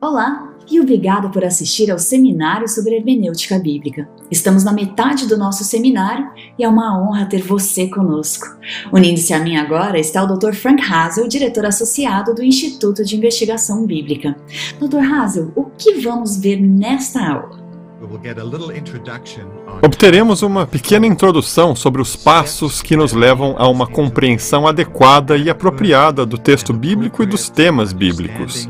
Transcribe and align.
Olá 0.00 0.50
e 0.70 0.80
obrigada 0.80 1.28
por 1.28 1.44
assistir 1.44 1.90
ao 1.90 1.98
seminário 1.98 2.68
sobre 2.68 2.96
hermenêutica 2.96 3.58
bíblica. 3.58 4.08
Estamos 4.30 4.64
na 4.64 4.72
metade 4.72 5.26
do 5.26 5.38
nosso 5.38 5.64
seminário 5.64 6.28
e 6.58 6.64
é 6.64 6.68
uma 6.68 7.00
honra 7.00 7.26
ter 7.26 7.42
você 7.42 7.86
conosco. 7.88 8.46
Unindo-se 8.92 9.32
a 9.32 9.38
mim 9.38 9.56
agora 9.56 9.98
está 9.98 10.22
o 10.22 10.36
Dr. 10.36 10.52
Frank 10.52 10.82
Hazel, 10.82 11.28
diretor 11.28 11.64
associado 11.64 12.34
do 12.34 12.42
Instituto 12.42 13.04
de 13.04 13.16
Investigação 13.16 13.86
Bíblica. 13.86 14.36
Dr. 14.78 14.98
Hazel, 14.98 15.52
o 15.54 15.64
que 15.64 16.00
vamos 16.00 16.36
ver 16.36 16.60
nesta 16.60 17.26
aula? 17.26 17.64
Obteremos 19.82 20.42
uma 20.42 20.66
pequena 20.66 21.06
introdução 21.06 21.74
sobre 21.74 22.02
os 22.02 22.14
passos 22.14 22.82
que 22.82 22.96
nos 22.96 23.14
levam 23.14 23.54
a 23.56 23.66
uma 23.68 23.86
compreensão 23.86 24.66
adequada 24.66 25.38
e 25.38 25.48
apropriada 25.48 26.26
do 26.26 26.36
texto 26.36 26.74
bíblico 26.74 27.22
e 27.22 27.26
dos 27.26 27.48
temas 27.48 27.92
bíblicos. 27.94 28.68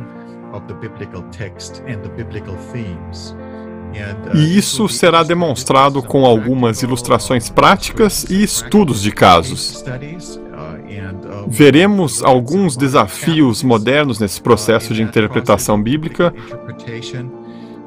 E 3.95 4.39
uh, 4.39 4.59
isso 4.59 4.89
será 4.89 5.23
demonstrado 5.23 6.03
com 6.03 6.27
algumas 6.27 6.83
ilustrações 6.83 7.49
práticas 7.49 8.25
e 8.25 8.43
estudos 8.43 9.01
de 9.01 9.13
casos. 9.13 9.83
Uh, 9.83 11.45
uh, 11.45 11.49
Veremos 11.49 12.23
alguns 12.23 12.77
desafios 12.77 13.63
modernos 13.63 14.19
nesse 14.19 14.41
processo 14.41 14.93
de 14.93 15.03
interpretação 15.03 15.81
bíblica, 15.81 16.35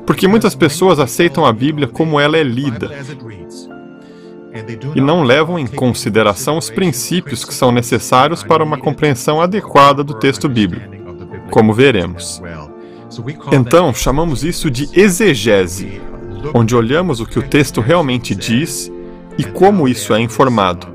porque 0.05 0.27
muitas 0.27 0.55
pessoas 0.55 0.99
aceitam 0.99 1.45
a 1.45 1.51
Bíblia 1.51 1.87
como 1.87 2.19
ela 2.19 2.37
é 2.37 2.43
lida 2.43 2.89
e 4.95 5.01
não 5.01 5.23
levam 5.23 5.59
em 5.59 5.67
consideração 5.67 6.57
os 6.57 6.69
princípios 6.69 7.43
que 7.43 7.53
são 7.53 7.71
necessários 7.71 8.43
para 8.43 8.63
uma 8.63 8.77
compreensão 8.77 9.41
adequada 9.41 10.03
do 10.03 10.13
texto 10.13 10.47
bíblico 10.47 10.96
como 11.49 11.73
veremos. 11.73 12.41
Então, 13.51 13.93
chamamos 13.93 14.43
isso 14.43 14.69
de 14.69 14.89
exegese, 14.93 16.01
onde 16.53 16.75
olhamos 16.75 17.19
o 17.19 17.25
que 17.25 17.39
o 17.39 17.43
texto 17.43 17.81
realmente 17.81 18.35
diz 18.35 18.91
e 19.37 19.43
como 19.43 19.87
isso 19.87 20.13
é 20.13 20.19
informado. 20.19 20.87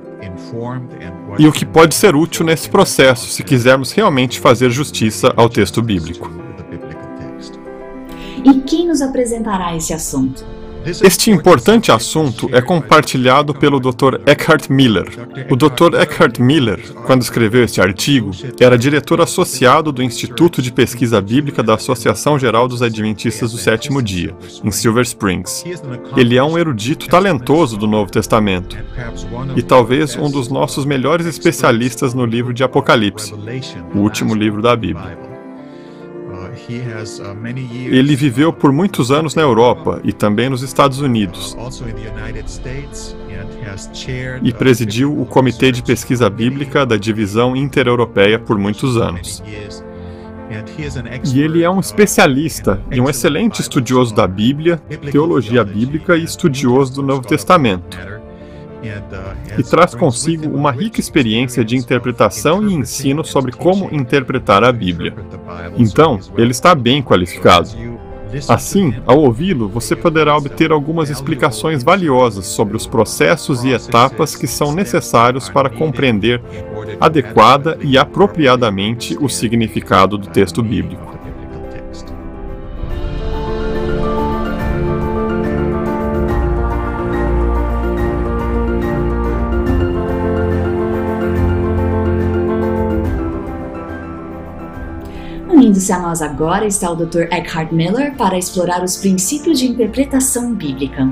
E 1.39 1.47
o 1.47 1.53
que 1.53 1.65
pode 1.65 1.95
ser 1.95 2.15
útil 2.15 2.45
nesse 2.45 2.69
processo 2.69 3.27
se 3.29 3.43
quisermos 3.43 3.93
realmente 3.93 4.39
fazer 4.39 4.71
justiça 4.71 5.33
ao 5.37 5.49
texto 5.49 5.81
bíblico. 5.81 6.31
E 8.45 8.61
quem 8.61 8.87
nos 8.87 9.01
apresentará 9.01 9.75
esse 9.77 9.95
assunto? 9.95 10.52
Este 10.85 11.31
importante 11.31 11.93
assunto 11.93 12.49
é 12.53 12.61
compartilhado 12.61 13.55
pelo 13.55 13.79
Dr. 13.79 14.21
Eckhart 14.27 14.69
Miller. 14.69 15.07
O 15.51 15.57
Dr. 15.57 15.95
Eckhart 16.01 16.39
Miller, 16.39 16.81
quando 17.07 17.23
escreveu 17.23 17.65
este 17.65 17.81
artigo, 17.81 18.31
era 18.59 18.77
diretor 18.77 19.21
associado 19.21 19.93
do 19.93 20.03
Instituto 20.03 20.61
de 20.61 20.73
Pesquisa 20.73 21.21
Bíblica 21.21 21.63
da 21.63 21.75
Associação 21.75 22.39
Geral 22.39 22.67
dos 22.67 22.83
Adventistas 22.83 23.53
do 23.53 23.59
Sétimo 23.59 24.03
Dia, 24.03 24.35
em 24.65 24.71
Silver 24.71 25.05
Springs. 25.05 25.65
Ele 26.17 26.37
é 26.37 26.43
um 26.43 26.59
erudito 26.59 27.07
talentoso 27.09 27.77
do 27.77 27.87
Novo 27.87 28.11
Testamento 28.11 28.77
e 29.57 29.63
talvez 29.63 30.17
um 30.17 30.31
dos 30.31 30.49
nossos 30.49 30.85
melhores 30.85 31.27
especialistas 31.27 32.13
no 32.15 32.27
livro 32.27 32.53
de 32.53 32.65
Apocalipse, 32.65 33.35
o 33.95 33.99
último 33.99 34.35
livro 34.35 34.61
da 34.61 34.75
Bíblia. 34.75 35.32
Uh, 36.53 37.95
Ele 37.95 38.15
viveu 38.15 38.53
por 38.53 38.73
muitos 38.73 39.11
anos 39.11 39.35
na 39.35 39.41
Europa 39.41 40.01
e 40.05 40.13
também 40.13 40.51
nos 40.51 40.63
Estados 40.63 41.01
Unidos. 41.01 41.57
E 44.43 44.53
presidiu 44.53 45.19
o 45.19 45.25
Comitê 45.25 45.73
de 45.73 45.83
Pesquisa 45.83 46.29
Bíblica 46.29 46.85
da 46.85 46.97
Divisão 46.97 47.57
Intereuropeia 47.57 48.39
por 48.39 48.59
muitos 48.59 48.99
anos. 48.99 49.43
E 51.35 51.41
ele 51.41 51.63
é 51.63 51.71
um 51.71 51.81
especialista 51.81 52.83
e 52.91 53.01
um 53.01 53.09
excelente 53.09 53.61
estudioso 53.61 54.15
da 54.15 54.27
Bíblia, 54.27 54.77
teologia 55.11 55.65
bíblica 55.65 56.15
e 56.17 56.25
estudioso 56.25 56.95
do 56.97 57.03
Novo 57.03 57.27
Testamento 57.27 58.22
e 59.57 59.63
traz 59.63 59.95
consigo 59.95 60.49
uma 60.49 60.73
rica 60.73 61.01
experiência 61.01 61.65
de 61.65 61.77
interpretação 61.77 62.69
e 62.69 62.75
ensino 62.75 63.25
sobre 63.25 63.53
como 63.53 63.89
interpretar 63.95 64.65
a 64.65 64.73
Bíblia. 64.73 65.15
Então, 65.77 66.19
ele 66.37 66.51
está 66.51 66.75
bem 66.75 67.03
qualificado. 67.03 67.71
Assim, 68.49 68.95
ao 69.07 69.19
ouvi-lo, 69.19 69.69
você 69.69 69.95
poderá 69.95 70.35
obter 70.37 70.73
algumas 70.73 71.11
explicações 71.11 71.83
valiosas 71.85 72.47
sobre 72.47 72.77
os 72.77 72.87
processos 72.87 73.63
e 73.63 73.73
etapas 73.73 74.35
que 74.35 74.47
são 74.47 74.73
necessários 74.73 75.51
para 75.51 75.69
compreender 75.69 76.41
adequada 76.99 77.77
e 77.83 77.99
apropriadamente 77.99 79.19
o 79.21 79.29
significado 79.29 80.17
do 80.17 80.29
texto 80.29 80.63
bíblico. 80.63 81.12
Unindo-se 95.73 95.91
a 95.91 95.99
nós 95.99 96.21
agora 96.21 96.67
está 96.67 96.91
o 96.91 96.95
Dr. 96.95 97.23
Eckhart 97.31 97.73
Miller 97.73 98.15
para 98.15 98.37
explorar 98.37 98.85
os 98.85 98.99
princípios 98.99 99.59
de 99.59 99.67
interpretação 99.67 100.55
bíblica. 100.55 101.09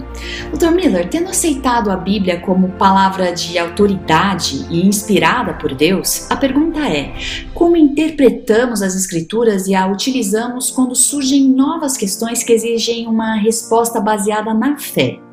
Dr. 0.53 0.71
Miller, 0.73 1.09
tendo 1.09 1.31
aceitado 1.31 1.91
a 1.91 1.97
Bíblia 1.97 2.41
como 2.41 2.69
palavra 2.73 3.33
de 3.33 3.59
autoridade 3.59 4.67
e 4.69 4.87
inspirada 4.87 5.55
por 5.55 5.75
Deus, 5.75 6.31
a 6.31 6.37
pergunta 6.37 6.81
é: 6.81 7.15
como 7.55 7.75
interpretamos 7.75 8.83
as 8.83 8.95
Escrituras 8.95 9.67
e 9.67 9.75
a 9.75 9.87
utilizamos 9.87 10.71
quando 10.71 10.95
surgem 10.95 11.49
novas 11.49 11.97
questões 11.97 12.43
que 12.43 12.53
exigem 12.53 13.07
uma 13.07 13.37
resposta 13.37 13.99
baseada 13.99 14.53
na 14.53 14.77
fé? 14.77 15.30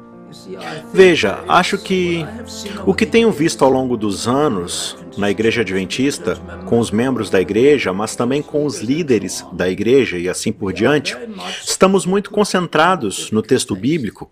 Veja, 0.93 1.43
acho 1.47 1.77
que 1.77 2.25
o 2.85 2.93
que 2.93 3.05
tenho 3.05 3.31
visto 3.31 3.63
ao 3.63 3.71
longo 3.71 3.95
dos 3.95 4.27
anos 4.27 4.97
na 5.17 5.31
Igreja 5.31 5.61
Adventista, 5.61 6.35
com 6.65 6.79
os 6.79 6.91
membros 6.91 7.29
da 7.29 7.41
igreja, 7.41 7.91
mas 7.93 8.15
também 8.15 8.41
com 8.41 8.65
os 8.65 8.79
líderes 8.79 9.45
da 9.53 9.69
igreja 9.69 10.17
e 10.17 10.29
assim 10.29 10.51
por 10.51 10.73
diante, 10.73 11.17
estamos 11.63 12.05
muito 12.05 12.29
concentrados 12.29 13.31
no 13.31 13.41
texto 13.41 13.75
bíblico, 13.75 14.29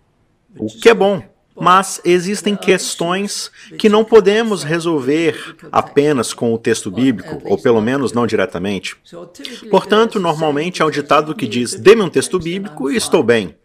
o 0.58 0.68
que 0.68 0.90
é 0.90 0.94
bom. 0.94 1.22
Mas 1.58 2.02
existem 2.04 2.54
questões 2.54 3.50
que 3.80 3.88
não 3.88 4.04
podemos 4.04 4.62
resolver 4.62 5.56
apenas 5.72 6.34
com 6.34 6.54
o 6.54 6.58
texto 6.58 6.92
bíblico, 6.92 7.42
ou 7.46 7.58
pelo 7.58 7.82
menos 7.82 8.12
não 8.12 8.28
diretamente. 8.28 8.98
Portanto, 9.72 10.20
normalmente 10.20 10.84
há 10.84 10.86
um 10.86 10.92
ditado 10.92 11.34
que 11.34 11.48
diz: 11.48 11.74
dê-me 11.76 12.02
um 12.02 12.10
texto 12.10 12.38
bíblico 12.38 12.92
e 12.92 12.98
estou 12.98 13.24
bem. 13.24 13.56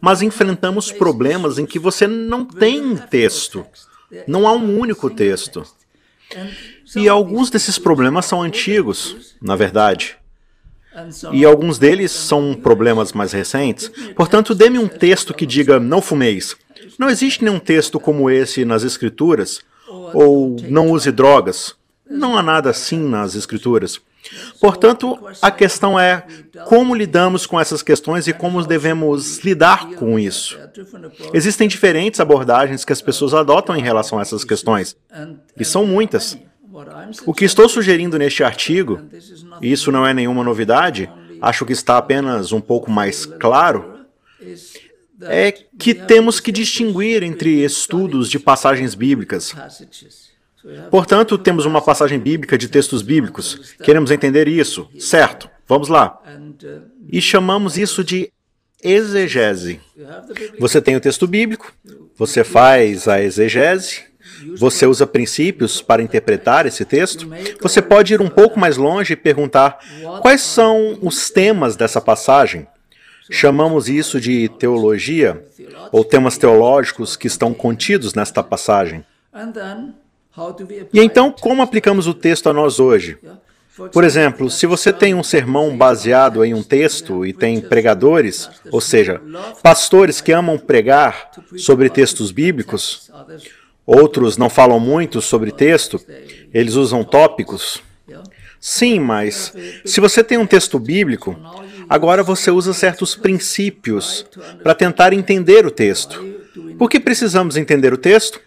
Mas 0.00 0.22
enfrentamos 0.22 0.90
problemas 0.90 1.58
em 1.58 1.66
que 1.66 1.78
você 1.78 2.06
não 2.06 2.44
tem 2.44 2.96
texto. 2.96 3.66
Não 4.26 4.46
há 4.46 4.52
um 4.52 4.78
único 4.78 5.10
texto. 5.10 5.64
E 6.96 7.08
alguns 7.08 7.50
desses 7.50 7.78
problemas 7.78 8.26
são 8.26 8.42
antigos, 8.42 9.36
na 9.40 9.56
verdade. 9.56 10.16
E 11.32 11.44
alguns 11.44 11.78
deles 11.78 12.10
são 12.10 12.54
problemas 12.54 13.12
mais 13.12 13.32
recentes. 13.32 13.90
Portanto, 14.16 14.54
dê-me 14.54 14.78
um 14.78 14.88
texto 14.88 15.34
que 15.34 15.46
diga 15.46 15.78
não 15.78 16.02
fumeis. 16.02 16.56
Não 16.98 17.08
existe 17.08 17.44
nenhum 17.44 17.58
texto 17.58 18.00
como 18.00 18.30
esse 18.30 18.64
nas 18.64 18.82
Escrituras. 18.82 19.60
Ou 19.88 20.56
não 20.68 20.90
use 20.90 21.12
drogas. 21.12 21.76
Não 22.08 22.36
há 22.36 22.42
nada 22.42 22.70
assim 22.70 22.98
nas 22.98 23.34
Escrituras. 23.34 24.00
Portanto, 24.60 25.18
a 25.40 25.50
questão 25.50 25.98
é 25.98 26.26
como 26.66 26.94
lidamos 26.94 27.46
com 27.46 27.58
essas 27.58 27.82
questões 27.82 28.26
e 28.26 28.32
como 28.32 28.64
devemos 28.66 29.38
lidar 29.38 29.90
com 29.92 30.18
isso. 30.18 30.58
Existem 31.32 31.68
diferentes 31.68 32.20
abordagens 32.20 32.84
que 32.84 32.92
as 32.92 33.00
pessoas 33.00 33.32
adotam 33.34 33.76
em 33.76 33.82
relação 33.82 34.18
a 34.18 34.22
essas 34.22 34.44
questões, 34.44 34.96
e 35.56 35.64
são 35.64 35.86
muitas. 35.86 36.38
O 37.26 37.32
que 37.32 37.44
estou 37.44 37.68
sugerindo 37.68 38.18
neste 38.18 38.44
artigo, 38.44 39.00
e 39.60 39.72
isso 39.72 39.90
não 39.90 40.06
é 40.06 40.12
nenhuma 40.12 40.44
novidade, 40.44 41.10
acho 41.40 41.64
que 41.64 41.72
está 41.72 41.96
apenas 41.96 42.52
um 42.52 42.60
pouco 42.60 42.90
mais 42.90 43.24
claro, 43.24 43.98
é 45.22 45.50
que 45.50 45.94
temos 45.94 46.38
que 46.38 46.52
distinguir 46.52 47.22
entre 47.22 47.64
estudos 47.64 48.28
de 48.30 48.38
passagens 48.38 48.94
bíblicas. 48.94 49.54
Portanto, 50.90 51.38
temos 51.38 51.64
uma 51.64 51.80
passagem 51.80 52.18
bíblica 52.18 52.58
de 52.58 52.68
textos 52.68 53.02
bíblicos. 53.02 53.76
Queremos 53.82 54.10
entender 54.10 54.48
isso. 54.48 54.88
Certo, 54.98 55.48
vamos 55.66 55.88
lá. 55.88 56.20
E 57.10 57.20
chamamos 57.20 57.76
isso 57.78 58.02
de 58.02 58.32
exegese. 58.82 59.80
Você 60.58 60.80
tem 60.80 60.96
o 60.96 61.00
texto 61.00 61.26
bíblico, 61.26 61.72
você 62.16 62.44
faz 62.44 63.08
a 63.08 63.20
exegese, 63.20 64.02
você 64.56 64.86
usa 64.86 65.06
princípios 65.06 65.80
para 65.80 66.02
interpretar 66.02 66.66
esse 66.66 66.84
texto. 66.84 67.28
Você 67.60 67.80
pode 67.82 68.14
ir 68.14 68.20
um 68.20 68.28
pouco 68.28 68.58
mais 68.58 68.76
longe 68.76 69.12
e 69.12 69.16
perguntar 69.16 69.78
quais 70.20 70.42
são 70.42 70.98
os 71.02 71.30
temas 71.30 71.76
dessa 71.76 72.00
passagem. 72.00 72.66
Chamamos 73.30 73.88
isso 73.88 74.20
de 74.20 74.48
teologia, 74.58 75.44
ou 75.92 76.02
temas 76.04 76.38
teológicos 76.38 77.14
que 77.16 77.26
estão 77.26 77.52
contidos 77.52 78.14
nesta 78.14 78.42
passagem. 78.42 79.04
E 80.92 81.00
então, 81.00 81.32
como 81.32 81.62
aplicamos 81.62 82.06
o 82.06 82.14
texto 82.14 82.48
a 82.48 82.52
nós 82.52 82.78
hoje? 82.78 83.18
Por 83.92 84.02
exemplo, 84.02 84.50
se 84.50 84.66
você 84.66 84.92
tem 84.92 85.14
um 85.14 85.22
sermão 85.22 85.76
baseado 85.76 86.44
em 86.44 86.52
um 86.52 86.62
texto 86.62 87.24
e 87.24 87.32
tem 87.32 87.60
pregadores, 87.60 88.50
ou 88.72 88.80
seja, 88.80 89.20
pastores 89.62 90.20
que 90.20 90.32
amam 90.32 90.58
pregar 90.58 91.30
sobre 91.56 91.88
textos 91.88 92.32
bíblicos, 92.32 93.10
outros 93.86 94.36
não 94.36 94.50
falam 94.50 94.80
muito 94.80 95.22
sobre 95.22 95.52
texto, 95.52 96.00
eles 96.52 96.74
usam 96.74 97.04
tópicos. 97.04 97.80
Sim, 98.60 98.98
mas 98.98 99.54
se 99.84 100.00
você 100.00 100.24
tem 100.24 100.36
um 100.36 100.46
texto 100.46 100.80
bíblico, 100.80 101.36
agora 101.88 102.24
você 102.24 102.50
usa 102.50 102.72
certos 102.72 103.14
princípios 103.14 104.26
para 104.60 104.74
tentar 104.74 105.12
entender 105.12 105.64
o 105.64 105.70
texto. 105.70 106.24
Por 106.76 106.90
que 106.90 106.98
precisamos 106.98 107.56
entender 107.56 107.92
o 107.92 107.98
texto? 107.98 108.40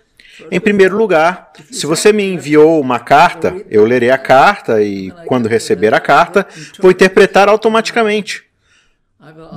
Em 0.50 0.60
primeiro 0.60 0.98
lugar, 0.98 1.52
se 1.72 1.86
você 1.86 2.12
me 2.14 2.24
enviou 2.24 2.80
uma 2.80 3.00
carta, 3.00 3.56
eu 3.70 3.84
lerei 3.84 4.10
a 4.10 4.18
carta 4.18 4.82
e, 4.82 5.12
quando 5.26 5.50
receber 5.50 5.94
a 5.94 6.00
carta, 6.00 6.48
vou 6.80 6.92
interpretar 6.92 7.50
automaticamente. 7.50 8.44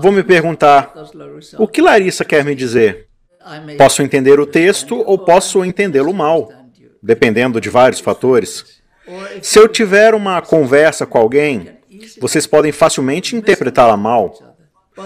Vou 0.01 0.13
me 0.13 0.23
perguntar: 0.23 0.93
o 1.59 1.67
que 1.67 1.81
Larissa 1.81 2.25
quer 2.25 2.45
me 2.45 2.55
dizer? 2.55 3.09
Posso 3.77 4.03
entender 4.03 4.41
o 4.41 4.47
texto 4.47 5.03
ou 5.07 5.19
posso 5.19 5.65
entendê-lo 5.65 6.13
mal, 6.13 6.51
dependendo 7.03 7.61
de 7.61 7.71
vários 7.71 8.01
fatores. 8.01 8.83
Se 9.43 9.59
eu 9.59 9.69
tiver 9.69 10.15
uma 10.15 10.41
conversa 10.41 11.05
com 11.07 11.19
alguém, 11.19 11.71
vocês 12.21 12.47
podem 12.47 12.73
facilmente 12.73 13.37
interpretá-la 13.37 13.97
mal, 13.97 14.57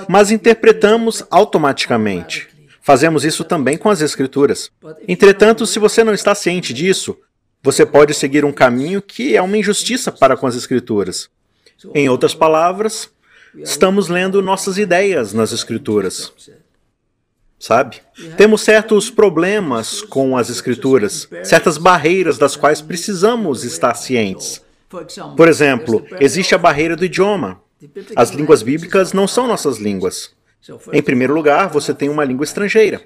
mas 0.08 0.30
interpretamos 0.30 1.24
automaticamente. 1.30 2.48
Fazemos 2.88 3.23
isso 3.23 3.44
também 3.44 3.76
com 3.76 3.90
as 3.90 4.00
Escrituras. 4.00 4.70
Entretanto, 5.06 5.67
se 5.67 5.79
você 5.79 6.02
não 6.02 6.14
está 6.14 6.35
ciente 6.35 6.73
disso, 6.73 7.19
você 7.62 7.85
pode 7.85 8.14
seguir 8.14 8.46
um 8.46 8.50
caminho 8.50 9.02
que 9.02 9.37
é 9.37 9.43
uma 9.43 9.58
injustiça 9.58 10.11
para 10.11 10.38
com 10.38 10.46
as 10.46 10.56
Escrituras. 10.56 11.29
Em 11.94 12.08
outras 12.08 12.35
palavras, 12.35 13.11
estamos 13.56 14.08
lendo 14.08 14.40
nossas 14.40 14.79
ideias 14.79 15.35
nas 15.35 15.52
Escrituras. 15.52 16.32
Sabe? 17.58 18.00
Temos 18.38 18.62
certos 18.62 19.11
problemas 19.11 20.00
com 20.00 20.35
as 20.35 20.49
Escrituras, 20.49 21.29
certas 21.44 21.76
barreiras 21.76 22.38
das 22.38 22.56
quais 22.56 22.81
precisamos 22.81 23.64
estar 23.64 23.93
cientes. 23.96 24.62
Por 25.37 25.46
exemplo, 25.46 26.06
existe 26.19 26.55
a 26.55 26.58
barreira 26.58 26.96
do 26.96 27.05
idioma. 27.05 27.61
As 28.17 28.31
línguas 28.31 28.62
bíblicas 28.62 29.12
não 29.12 29.29
são 29.29 29.46
nossas 29.46 29.76
línguas. 29.76 30.38
Em 30.93 31.02
primeiro 31.02 31.34
lugar, 31.34 31.69
você 31.69 31.94
tem 31.94 32.08
uma 32.08 32.25
língua 32.25 32.44
estrangeira. 32.44 33.02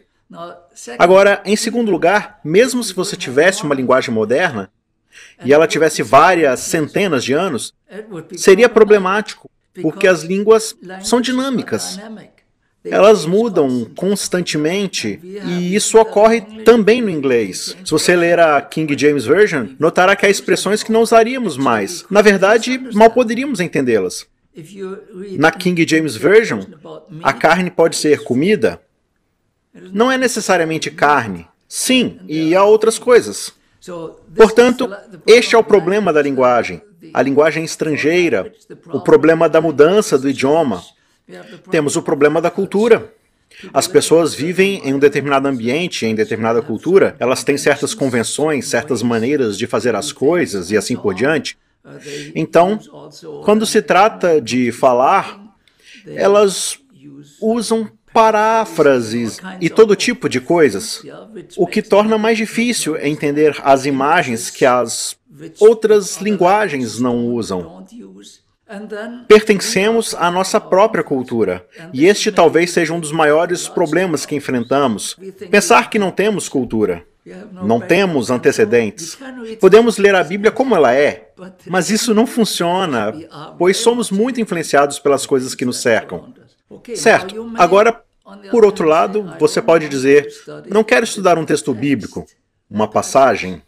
Agora, 0.99 1.43
em 1.45 1.57
segundo 1.57 1.91
lugar, 1.91 2.41
mesmo 2.45 2.83
se 2.83 2.95
você 2.95 3.17
tivesse 3.17 3.63
uma 3.63 3.75
linguagem 3.75 4.13
moderna 4.13 4.71
e 5.45 5.53
ela 5.53 5.67
tivesse 5.67 6.03
várias 6.03 6.61
centenas 6.61 7.23
de 7.23 7.33
anos, 7.35 7.75
seria 8.37 8.69
problemático, 8.69 9.51
porque 9.81 10.07
as 10.07 10.23
línguas 10.23 10.75
são 11.03 11.21
dinâmicas. 11.21 12.01
Elas 12.85 13.27
mudam 13.27 13.89
constantemente 13.95 15.21
e 15.23 15.75
isso 15.75 15.99
ocorre 15.99 16.41
também 16.65 17.01
no 17.01 17.11
inglês. 17.11 17.77
Se 17.85 17.91
você 17.91 18.17
ler 18.17 18.41
a 18.41 18.61
King 18.61 18.99
James 18.99 19.25
Version, 19.25 19.69
notará 19.79 20.17
que 20.17 20.27
há 20.27 20.31
expressões 20.31 20.83
que 20.83 20.91
não 20.91 21.03
usaríamos 21.03 21.57
mais. 21.57 22.05
Na 22.11 22.23
verdade, 22.23 22.79
mal 22.93 23.11
poderíamos 23.11 23.61
entendê-las. 23.61 24.27
Na 25.39 25.51
King 25.51 25.87
James 25.89 26.17
Version, 26.17 26.61
a 27.23 27.33
carne 27.33 27.71
pode 27.71 27.97
ser 27.97 28.23
comida. 28.23 28.81
Não 29.75 30.13
é 30.13 30.19
necessariamente 30.19 30.91
carne. 30.91 31.47
Sim, 31.67 32.21
e 32.29 32.55
há 32.55 32.65
outras 32.65 32.99
coisas. 32.99 33.53
Portanto, 34.37 34.91
este 35.27 35.55
é 35.55 35.59
o 35.59 35.65
problema 35.65 36.13
da 36.13 36.21
linguagem. 36.21 36.83
A 37.15 37.23
linguagem 37.23 37.65
estrangeira, 37.65 38.53
o 38.93 39.01
problema 39.01 39.49
da 39.49 39.61
mudança 39.61 40.19
do 40.19 40.29
idioma. 40.29 40.83
Temos 41.71 41.97
o 41.97 42.03
problema 42.03 42.41
da 42.41 42.51
cultura. 42.51 43.13
As 43.73 43.87
pessoas 43.87 44.35
vivem 44.35 44.81
em 44.85 44.95
um 44.95 44.99
determinado 44.99 45.47
ambiente, 45.47 46.07
em 46.07 46.15
determinada 46.15 46.63
cultura, 46.63 47.17
elas 47.19 47.45
têm 47.45 47.57
certas 47.57 47.95
convenções, 47.95 48.67
certas 48.67 49.03
maneiras 49.03 49.59
de 49.59 49.67
fazer 49.67 49.95
as 49.95 50.11
coisas 50.11 50.71
e 50.71 50.77
assim 50.77 50.97
por 50.97 51.15
diante. 51.15 51.59
Então, 52.35 52.79
quando 53.45 53.67
se 53.67 53.83
trata 53.83 54.41
de 54.41 54.71
falar, 54.71 55.41
elas 56.07 56.79
usam 57.41 57.91
paráfrases 58.13 59.41
e 59.61 59.71
todo 59.71 59.97
tipo 59.97 60.29
de 60.29 60.41
coisas, 60.41 61.03
o 61.57 61.67
que 61.67 61.83
torna 61.83 62.19
mais 62.19 62.37
difícil 62.37 62.97
entender 62.97 63.57
as 63.65 63.87
imagens 63.87 64.51
que 64.51 64.65
as 64.65 65.17
outras 65.59 66.19
linguagens 66.19 66.99
não 66.99 67.27
usam. 67.27 67.85
Pertencemos 69.29 70.15
à 70.15 70.31
nossa 70.31 70.61
própria 70.61 71.05
cultura, 71.05 71.67
e 71.93 72.07
este 72.07 72.33
talvez 72.33 72.71
seja 72.71 72.93
um 72.93 73.01
dos 73.01 73.13
maiores 73.13 73.69
problemas 73.69 74.25
que 74.25 74.35
enfrentamos. 74.35 75.17
Pensar 75.51 75.91
que 75.91 75.99
não 75.99 76.11
temos 76.11 76.49
cultura. 76.49 77.05
Não 77.53 77.81
temos 77.81 78.31
antecedentes. 78.31 79.17
Podemos 79.61 79.97
ler 79.97 80.15
a 80.15 80.25
Bíblia 80.25 80.51
como 80.51 80.75
ela 80.75 80.93
é, 80.93 81.31
mas 81.67 81.89
isso 81.89 82.13
não 82.13 82.27
funciona, 82.27 83.13
pois 83.59 83.77
somos 83.77 84.11
muito 84.11 84.41
influenciados 84.41 84.99
pelas 84.99 85.25
coisas 85.25 85.55
que 85.55 85.65
nos 85.65 85.81
cercam. 85.81 86.35
Certo. 86.97 87.53
Agora, 87.57 88.03
por 88.51 88.65
outro 88.65 88.89
lado, 88.89 89.35
você 89.39 89.63
pode 89.63 89.89
dizer: 89.89 90.27
não 90.69 90.83
quero 90.83 91.05
estudar 91.05 91.39
um 91.39 91.45
texto 91.45 91.73
bíblico, 91.73 92.27
uma 92.69 92.89
passagem, 92.89 93.63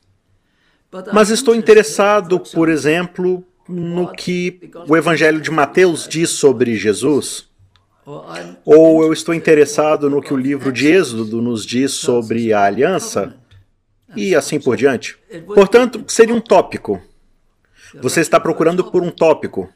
mas 1.12 1.30
estou 1.30 1.54
interessado, 1.54 2.40
por 2.40 2.68
exemplo, 2.68 3.44
no 3.68 4.12
que 4.12 4.70
o 4.88 4.96
Evangelho 4.96 5.40
de 5.40 5.50
Mateus 5.50 6.06
diz 6.08 6.30
sobre 6.30 6.76
Jesus. 6.76 7.48
Ou 8.64 9.02
eu 9.02 9.12
estou 9.12 9.34
interessado 9.34 10.10
no 10.10 10.20
que 10.20 10.34
o 10.34 10.36
livro 10.36 10.70
de 10.70 10.88
Êxodo 10.88 11.40
nos 11.40 11.64
diz 11.64 11.92
sobre 11.92 12.52
a 12.52 12.64
aliança 12.64 13.34
e 14.14 14.34
assim 14.34 14.60
por 14.60 14.76
diante. 14.76 15.16
Portanto, 15.46 16.04
seria 16.06 16.34
um 16.34 16.40
tópico. 16.40 17.00
Você 18.00 18.20
está 18.20 18.40
procurando 18.40 18.84
por 18.84 19.02
um 19.02 19.10
tópico. 19.10 19.68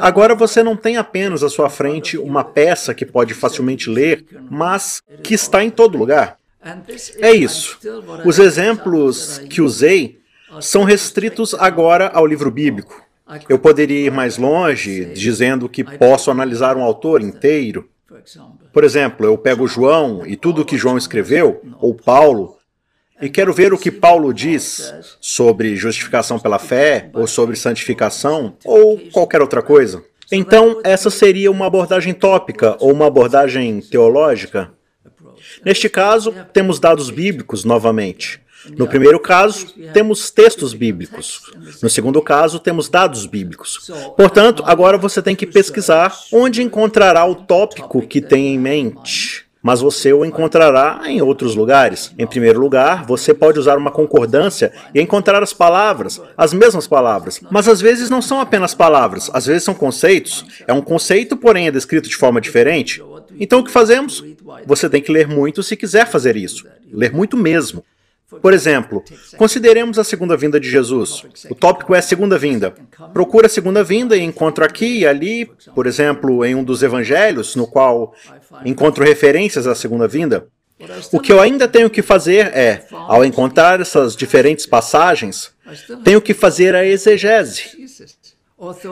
Agora 0.00 0.34
você 0.34 0.62
não 0.62 0.76
tem 0.76 0.96
apenas 0.96 1.42
à 1.42 1.48
sua 1.48 1.68
frente 1.68 2.16
uma 2.16 2.42
peça 2.42 2.94
que 2.94 3.04
pode 3.04 3.34
facilmente 3.34 3.90
ler, 3.90 4.24
mas 4.50 5.02
que 5.22 5.34
está 5.34 5.62
em 5.62 5.70
todo 5.70 5.98
lugar. 5.98 6.38
É 7.18 7.32
isso. 7.32 7.78
Os 8.24 8.38
exemplos 8.38 9.38
que 9.50 9.60
usei 9.60 10.17
são 10.60 10.84
restritos 10.84 11.54
agora 11.54 12.08
ao 12.08 12.26
livro 12.26 12.50
bíblico. 12.50 13.02
Eu 13.48 13.58
poderia 13.58 14.06
ir 14.06 14.10
mais 14.10 14.38
longe, 14.38 15.04
dizendo 15.06 15.68
que 15.68 15.84
posso 15.84 16.30
analisar 16.30 16.76
um 16.76 16.82
autor 16.82 17.20
inteiro. 17.20 17.88
Por 18.72 18.84
exemplo, 18.84 19.26
eu 19.26 19.36
pego 19.36 19.68
João 19.68 20.26
e 20.26 20.36
tudo 20.36 20.62
o 20.62 20.64
que 20.64 20.78
João 20.78 20.96
escreveu, 20.96 21.60
ou 21.78 21.94
Paulo, 21.94 22.56
e 23.20 23.28
quero 23.28 23.52
ver 23.52 23.72
o 23.72 23.78
que 23.78 23.90
Paulo 23.90 24.32
diz 24.32 24.94
sobre 25.20 25.76
justificação 25.76 26.38
pela 26.38 26.58
fé, 26.58 27.10
ou 27.12 27.26
sobre 27.26 27.56
santificação, 27.56 28.56
ou 28.64 28.98
qualquer 29.12 29.42
outra 29.42 29.60
coisa. 29.60 30.02
Então, 30.30 30.80
essa 30.84 31.10
seria 31.10 31.50
uma 31.50 31.66
abordagem 31.66 32.14
tópica 32.14 32.76
ou 32.80 32.92
uma 32.92 33.06
abordagem 33.06 33.80
teológica. 33.80 34.70
Neste 35.64 35.88
caso, 35.88 36.34
temos 36.52 36.78
dados 36.78 37.10
bíblicos 37.10 37.64
novamente. 37.64 38.40
No 38.76 38.86
primeiro 38.86 39.20
caso, 39.20 39.66
temos 39.92 40.30
textos 40.30 40.74
bíblicos. 40.74 41.42
No 41.82 41.88
segundo 41.88 42.20
caso, 42.20 42.58
temos 42.58 42.88
dados 42.88 43.26
bíblicos. 43.26 43.90
Portanto, 44.16 44.62
agora 44.66 44.98
você 44.98 45.22
tem 45.22 45.36
que 45.36 45.46
pesquisar 45.46 46.14
onde 46.32 46.62
encontrará 46.62 47.24
o 47.24 47.34
tópico 47.34 48.02
que 48.02 48.20
tem 48.20 48.54
em 48.54 48.58
mente 48.58 49.48
mas 49.62 49.80
você 49.80 50.12
o 50.12 50.24
encontrará 50.24 51.02
em 51.06 51.20
outros 51.20 51.54
lugares. 51.54 52.12
Em 52.18 52.26
primeiro 52.26 52.60
lugar, 52.60 53.04
você 53.04 53.34
pode 53.34 53.58
usar 53.58 53.76
uma 53.76 53.90
concordância 53.90 54.72
e 54.94 55.00
encontrar 55.00 55.42
as 55.42 55.52
palavras, 55.52 56.20
as 56.36 56.52
mesmas 56.52 56.86
palavras. 56.86 57.40
Mas 57.50 57.68
às 57.68 57.80
vezes 57.80 58.08
não 58.08 58.22
são 58.22 58.40
apenas 58.40 58.74
palavras, 58.74 59.30
às 59.32 59.46
vezes 59.46 59.64
são 59.64 59.74
conceitos. 59.74 60.44
É 60.66 60.72
um 60.72 60.80
conceito, 60.80 61.36
porém 61.36 61.66
é 61.66 61.70
descrito 61.70 62.08
de 62.08 62.16
forma 62.16 62.40
diferente. 62.40 63.02
Então 63.38 63.60
o 63.60 63.64
que 63.64 63.70
fazemos? 63.70 64.24
Você 64.64 64.88
tem 64.88 65.02
que 65.02 65.12
ler 65.12 65.28
muito 65.28 65.62
se 65.62 65.76
quiser 65.76 66.06
fazer 66.06 66.36
isso. 66.36 66.66
Ler 66.90 67.12
muito 67.12 67.36
mesmo. 67.36 67.84
Por 68.42 68.52
exemplo, 68.52 69.02
consideremos 69.38 69.98
a 69.98 70.04
segunda 70.04 70.36
vinda 70.36 70.60
de 70.60 70.68
Jesus. 70.68 71.24
O 71.48 71.54
tópico 71.54 71.94
é 71.94 72.02
segunda 72.02 72.36
vinda. 72.36 72.74
Procura 73.12 73.46
a 73.46 73.50
segunda 73.50 73.82
vinda 73.82 74.16
e 74.16 74.20
encontro 74.20 74.64
aqui 74.64 74.98
e 74.98 75.06
ali, 75.06 75.50
por 75.74 75.86
exemplo, 75.86 76.44
em 76.44 76.54
um 76.54 76.62
dos 76.62 76.82
evangelhos, 76.82 77.56
no 77.56 77.66
qual 77.66 78.14
encontro 78.66 79.02
referências 79.02 79.66
à 79.66 79.74
segunda 79.74 80.06
vinda. 80.06 80.46
O 81.10 81.20
que 81.20 81.32
eu 81.32 81.40
ainda 81.40 81.66
tenho 81.66 81.88
que 81.88 82.02
fazer 82.02 82.48
é, 82.48 82.86
ao 82.92 83.24
encontrar 83.24 83.80
essas 83.80 84.14
diferentes 84.14 84.66
passagens, 84.66 85.50
tenho 86.04 86.20
que 86.20 86.34
fazer 86.34 86.74
a 86.74 86.86
exegese. 86.86 87.64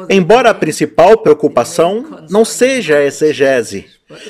Embora 0.09 0.51
a 0.51 0.55
principal 0.55 1.19
preocupação 1.19 2.25
não 2.31 2.45
seja 2.45 2.97
a 2.97 3.05
exegese, 3.05 3.87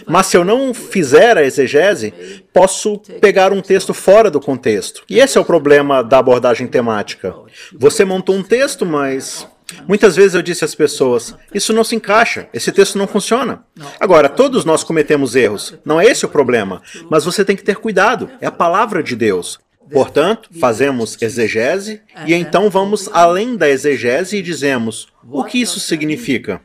mas 0.07 0.27
se 0.27 0.37
eu 0.37 0.45
não 0.45 0.73
fizer 0.73 1.37
a 1.37 1.45
exegese, 1.45 2.13
posso 2.53 2.99
pegar 3.21 3.53
um 3.53 3.61
texto 3.61 3.93
fora 3.93 4.31
do 4.31 4.41
contexto. 4.41 5.05
E 5.09 5.19
esse 5.19 5.37
é 5.37 5.41
o 5.41 5.45
problema 5.45 6.03
da 6.03 6.19
abordagem 6.19 6.67
temática. 6.67 7.35
Você 7.79 8.05
montou 8.05 8.35
um 8.35 8.43
texto, 8.43 8.85
mas 8.87 9.47
Muitas 9.89 10.15
vezes 10.15 10.35
eu 10.35 10.43
disse 10.43 10.65
às 10.65 10.75
pessoas: 10.75 11.35
Isso 11.53 11.73
não 11.73 11.83
se 11.83 11.97
encaixa, 11.97 12.49
esse 12.55 12.71
texto 12.71 12.97
não 12.97 13.07
funciona. 13.07 13.65
Agora, 13.99 14.29
todos 14.29 14.65
nós 14.65 14.85
cometemos 14.85 15.35
erros, 15.35 15.75
não 15.85 16.01
é 16.01 16.07
esse 16.07 16.25
o 16.25 16.29
problema, 16.29 16.83
mas 17.11 17.25
você 17.25 17.45
tem 17.45 17.57
que 17.57 17.65
ter 17.65 17.77
cuidado, 17.77 18.31
é 18.41 18.47
a 18.47 18.53
palavra 18.53 19.03
de 19.03 19.17
Deus. 19.17 19.59
Portanto, 19.91 20.51
fazemos 20.61 21.21
exegese 21.21 22.01
e 22.27 22.35
então 22.35 22.69
vamos 22.69 23.09
além 23.13 23.57
da 23.57 23.69
exegese 23.69 24.37
e 24.37 24.43
dizemos: 24.43 25.09
o 25.29 25.45
que 25.45 25.61
isso 25.61 25.81
significa? 25.81 26.61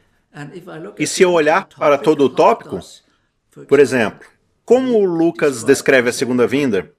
E 0.98 1.06
se 1.06 1.24
eu 1.24 1.32
olhar 1.32 1.68
para 1.68 1.98
todo 1.98 2.26
o 2.26 2.30
tópico, 2.30 2.80
por 3.68 3.80
exemplo, 3.80 4.28
como 4.64 5.04
Lucas 5.04 5.64
descreve 5.64 6.10
a 6.10 6.14
segunda 6.14 6.48
vinda? 6.48 6.92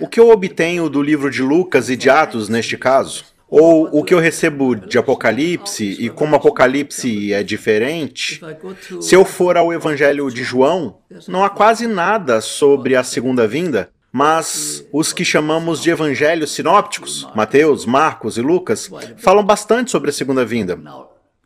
O 0.00 0.08
que 0.08 0.20
eu 0.20 0.30
obtenho 0.30 0.88
do 0.88 1.02
livro 1.02 1.30
de 1.30 1.42
Lucas 1.42 1.90
e 1.90 1.96
de 1.96 2.08
Atos 2.08 2.48
neste 2.48 2.76
caso? 2.76 3.24
Ou 3.48 3.88
o 3.92 4.04
que 4.04 4.14
eu 4.14 4.18
recebo 4.18 4.74
de 4.74 4.96
Apocalipse 4.96 5.84
e 5.84 6.08
como 6.08 6.36
Apocalipse 6.36 7.32
é 7.32 7.42
diferente? 7.42 8.40
Se 9.00 9.14
eu 9.14 9.24
for 9.24 9.56
ao 9.56 9.72
Evangelho 9.72 10.30
de 10.30 10.42
João, 10.42 10.98
não 11.28 11.44
há 11.44 11.50
quase 11.50 11.86
nada 11.86 12.40
sobre 12.40 12.96
a 12.96 13.04
segunda 13.04 13.46
vinda, 13.46 13.90
mas 14.10 14.86
os 14.92 15.12
que 15.12 15.24
chamamos 15.24 15.82
de 15.82 15.90
evangelhos 15.90 16.52
sinópticos, 16.52 17.28
Mateus, 17.34 17.84
Marcos 17.84 18.38
e 18.38 18.40
Lucas, 18.40 18.88
falam 19.16 19.44
bastante 19.44 19.90
sobre 19.90 20.10
a 20.10 20.12
segunda 20.12 20.44
vinda. 20.44 20.78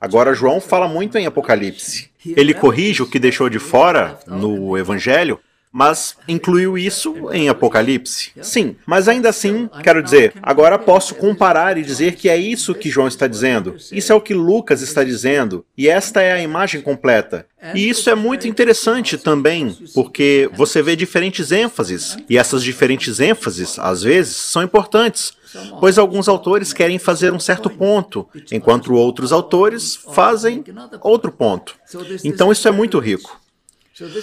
Agora, 0.00 0.34
João 0.34 0.60
fala 0.60 0.88
muito 0.88 1.18
em 1.18 1.26
Apocalipse. 1.26 2.10
Ele 2.24 2.54
corrige 2.54 3.02
o 3.02 3.06
que 3.06 3.18
deixou 3.18 3.48
de 3.48 3.58
fora 3.58 4.18
no 4.26 4.76
Evangelho 4.76 5.40
mas 5.72 6.16
incluiu 6.26 6.78
isso 6.78 7.30
em 7.32 7.48
Apocalipse. 7.48 8.32
Sim, 8.42 8.76
mas 8.86 9.08
ainda 9.08 9.28
assim, 9.28 9.68
quero 9.82 10.02
dizer, 10.02 10.32
agora 10.42 10.78
posso 10.78 11.14
comparar 11.14 11.76
e 11.76 11.82
dizer 11.82 12.14
que 12.14 12.28
é 12.28 12.36
isso 12.36 12.74
que 12.74 12.90
João 12.90 13.06
está 13.06 13.26
dizendo. 13.26 13.76
Isso 13.92 14.12
é 14.12 14.14
o 14.14 14.20
que 14.20 14.34
Lucas 14.34 14.82
está 14.82 15.04
dizendo. 15.04 15.64
E 15.76 15.88
esta 15.88 16.22
é 16.22 16.32
a 16.32 16.42
imagem 16.42 16.80
completa. 16.80 17.46
E 17.74 17.88
isso 17.88 18.08
é 18.08 18.14
muito 18.14 18.46
interessante 18.46 19.18
também, 19.18 19.76
porque 19.94 20.48
você 20.54 20.82
vê 20.82 20.94
diferentes 20.94 21.52
ênfases. 21.52 22.16
E 22.28 22.38
essas 22.38 22.62
diferentes 22.62 23.20
ênfases, 23.20 23.78
às 23.78 24.02
vezes, 24.02 24.36
são 24.36 24.62
importantes. 24.62 25.32
Pois 25.80 25.98
alguns 25.98 26.28
autores 26.28 26.72
querem 26.72 26.98
fazer 26.98 27.32
um 27.32 27.40
certo 27.40 27.70
ponto, 27.70 28.28
enquanto 28.52 28.94
outros 28.94 29.32
autores 29.32 29.96
fazem 29.96 30.64
outro 31.02 31.32
ponto. 31.32 31.76
Então 32.24 32.52
isso 32.52 32.66
é 32.68 32.70
muito 32.70 32.98
rico. 32.98 33.40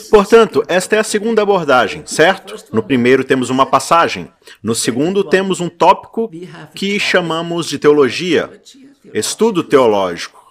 Portanto, 0.10 0.63
esta 0.67 0.96
é 0.96 1.00
a 1.00 1.03
segunda 1.03 1.41
abordagem, 1.41 2.03
certo? 2.05 2.55
No 2.72 2.82
primeiro 2.82 3.24
temos 3.24 3.50
uma 3.50 3.65
passagem. 3.65 4.32
No 4.63 4.74
segundo 4.74 5.24
temos 5.24 5.60
um 5.60 5.67
tópico 5.67 6.32
que 6.74 7.00
chamamos 7.00 7.67
de 7.67 7.77
teologia, 7.77 8.62
estudo 9.13 9.63
teológico. 9.63 10.46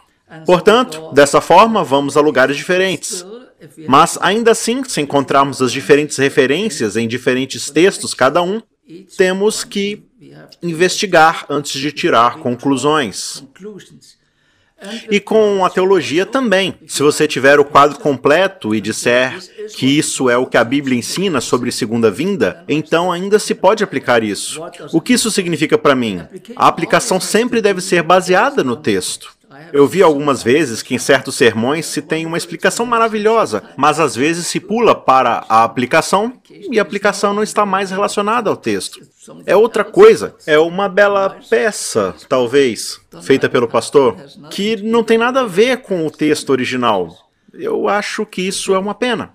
Portanto, 0.44 1.10
dessa 1.12 1.40
forma, 1.40 1.82
vamos 1.82 2.16
a 2.16 2.20
lugares 2.20 2.56
diferentes. 2.56 3.24
Mas 3.88 4.18
ainda 4.20 4.50
assim, 4.50 4.84
se 4.84 5.00
encontrarmos 5.00 5.62
as 5.62 5.72
diferentes 5.72 6.18
referências 6.18 6.96
em 6.96 7.08
diferentes 7.08 7.70
textos, 7.70 8.12
cada 8.12 8.42
um, 8.42 8.60
temos 9.16 9.64
que 9.64 10.04
investigar 10.62 11.46
antes 11.48 11.80
de 11.80 11.92
tirar 11.92 12.38
conclusões. 12.38 13.44
E 15.10 15.18
com 15.18 15.64
a 15.64 15.70
teologia 15.70 16.26
também. 16.26 16.74
Se 16.86 17.02
você 17.02 17.26
tiver 17.26 17.58
o 17.58 17.64
quadro 17.64 17.98
completo 17.98 18.74
e 18.74 18.80
disser 18.80 19.38
que 19.76 19.86
isso 19.86 20.28
é 20.28 20.36
o 20.36 20.46
que 20.46 20.56
a 20.56 20.64
Bíblia 20.64 20.98
ensina 20.98 21.40
sobre 21.40 21.72
segunda 21.72 22.10
vinda, 22.10 22.64
então 22.68 23.10
ainda 23.10 23.38
se 23.38 23.54
pode 23.54 23.82
aplicar 23.82 24.22
isso. 24.22 24.60
O 24.92 25.00
que 25.00 25.14
isso 25.14 25.30
significa 25.30 25.78
para 25.78 25.94
mim? 25.94 26.22
A 26.54 26.68
aplicação 26.68 27.18
sempre 27.20 27.62
deve 27.62 27.80
ser 27.80 28.02
baseada 28.02 28.62
no 28.62 28.76
texto. 28.76 29.32
Eu 29.72 29.86
vi 29.86 30.02
algumas 30.02 30.42
vezes 30.42 30.82
que 30.82 30.94
em 30.94 30.98
certos 30.98 31.34
sermões 31.34 31.86
se 31.86 32.00
tem 32.00 32.26
uma 32.26 32.38
explicação 32.38 32.86
maravilhosa, 32.86 33.62
mas 33.76 33.98
às 34.00 34.14
vezes 34.14 34.46
se 34.46 34.60
pula 34.60 34.94
para 34.94 35.44
a 35.48 35.64
aplicação 35.64 36.32
e 36.70 36.78
a 36.78 36.82
aplicação 36.82 37.34
não 37.34 37.42
está 37.42 37.66
mais 37.66 37.90
relacionada 37.90 38.48
ao 38.50 38.56
texto. 38.56 39.00
É 39.46 39.56
outra 39.56 39.84
coisa, 39.84 40.34
é 40.46 40.58
uma 40.58 40.88
bela 40.88 41.38
peça, 41.48 42.14
talvez, 42.28 43.00
feita 43.22 43.48
pelo 43.48 43.68
pastor, 43.68 44.16
que 44.50 44.76
não 44.76 45.02
tem 45.02 45.18
nada 45.18 45.40
a 45.40 45.46
ver 45.46 45.78
com 45.78 46.06
o 46.06 46.10
texto 46.10 46.50
original. 46.50 47.24
Eu 47.52 47.88
acho 47.88 48.26
que 48.26 48.42
isso 48.42 48.74
é 48.74 48.78
uma 48.78 48.94
pena. 48.94 49.30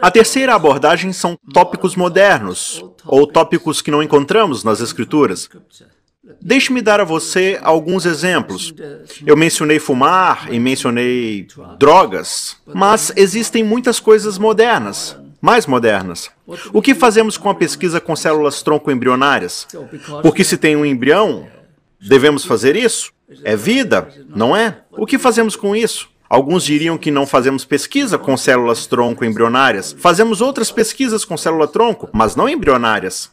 A 0.00 0.10
terceira 0.10 0.54
abordagem 0.54 1.12
são 1.12 1.38
tópicos 1.52 1.94
modernos, 1.94 2.82
ou 3.04 3.26
tópicos 3.26 3.82
que 3.82 3.90
não 3.90 4.02
encontramos 4.02 4.64
nas 4.64 4.80
Escrituras. 4.80 5.48
Deixe-me 6.40 6.80
dar 6.80 7.00
a 7.00 7.04
você 7.04 7.58
alguns 7.62 8.06
exemplos. 8.06 8.74
Eu 9.26 9.36
mencionei 9.36 9.78
fumar 9.78 10.48
e 10.52 10.58
mencionei 10.58 11.46
drogas, 11.78 12.56
mas 12.66 13.12
existem 13.16 13.64
muitas 13.64 14.00
coisas 14.00 14.38
modernas, 14.38 15.16
mais 15.40 15.66
modernas. 15.66 16.30
O 16.72 16.82
que 16.82 16.94
fazemos 16.94 17.36
com 17.36 17.48
a 17.48 17.54
pesquisa 17.54 18.00
com 18.00 18.14
células 18.16 18.62
tronco 18.62 18.90
embrionárias? 18.90 19.66
Porque 20.22 20.44
se 20.44 20.56
tem 20.56 20.76
um 20.76 20.84
embrião, 20.84 21.46
devemos 22.00 22.44
fazer 22.44 22.76
isso? 22.76 23.12
É 23.44 23.54
vida, 23.54 24.08
não 24.28 24.56
é? 24.56 24.78
O 24.90 25.06
que 25.06 25.18
fazemos 25.18 25.54
com 25.54 25.74
isso? 25.76 26.08
Alguns 26.30 26.62
diriam 26.62 26.96
que 26.96 27.10
não 27.10 27.26
fazemos 27.26 27.64
pesquisa 27.64 28.16
com 28.16 28.36
células 28.36 28.86
tronco 28.86 29.24
embrionárias. 29.24 29.96
Fazemos 29.98 30.40
outras 30.40 30.70
pesquisas 30.70 31.24
com 31.24 31.36
célula 31.36 31.66
tronco, 31.66 32.08
mas 32.12 32.36
não 32.36 32.48
embrionárias. 32.48 33.32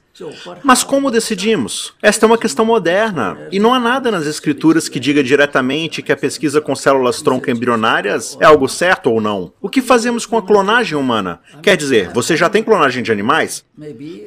Mas 0.63 0.83
como 0.83 1.11
decidimos? 1.11 1.93
Esta 2.01 2.25
é 2.25 2.27
uma 2.27 2.39
questão 2.39 2.65
moderna, 2.65 3.37
e 3.51 3.59
não 3.59 3.71
há 3.71 3.79
nada 3.79 4.09
nas 4.09 4.25
escrituras 4.25 4.89
que 4.89 4.99
diga 4.99 5.23
diretamente 5.23 6.01
que 6.01 6.11
a 6.11 6.17
pesquisa 6.17 6.59
com 6.59 6.75
células 6.75 7.21
tronco 7.21 7.51
embrionárias 7.51 8.35
é 8.41 8.45
algo 8.45 8.67
certo 8.67 9.11
ou 9.11 9.21
não. 9.21 9.53
O 9.61 9.69
que 9.69 9.79
fazemos 9.79 10.25
com 10.25 10.35
a 10.35 10.41
clonagem 10.41 10.97
humana? 10.97 11.39
Quer 11.61 11.77
dizer, 11.77 12.09
você 12.09 12.35
já 12.35 12.49
tem 12.49 12.63
clonagem 12.63 13.03
de 13.03 13.11
animais? 13.11 13.63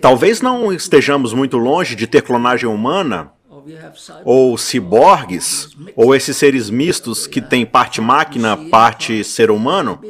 Talvez 0.01 0.41
não 0.41 0.73
estejamos 0.73 1.35
muito 1.35 1.59
longe 1.59 1.97
de 1.97 2.07
ter 2.07 2.23
clonagem 2.23 2.69
humana, 2.69 3.33
ou 4.25 4.57
ciborgues, 4.57 5.71
ou 5.95 6.15
esses 6.15 6.37
seres 6.37 6.71
mistos 6.71 7.27
que 7.27 7.41
têm 7.41 7.65
parte 7.67 8.01
máquina, 8.01 8.57
parte 8.57 9.23
ser 9.25 9.51
humano. 9.51 10.01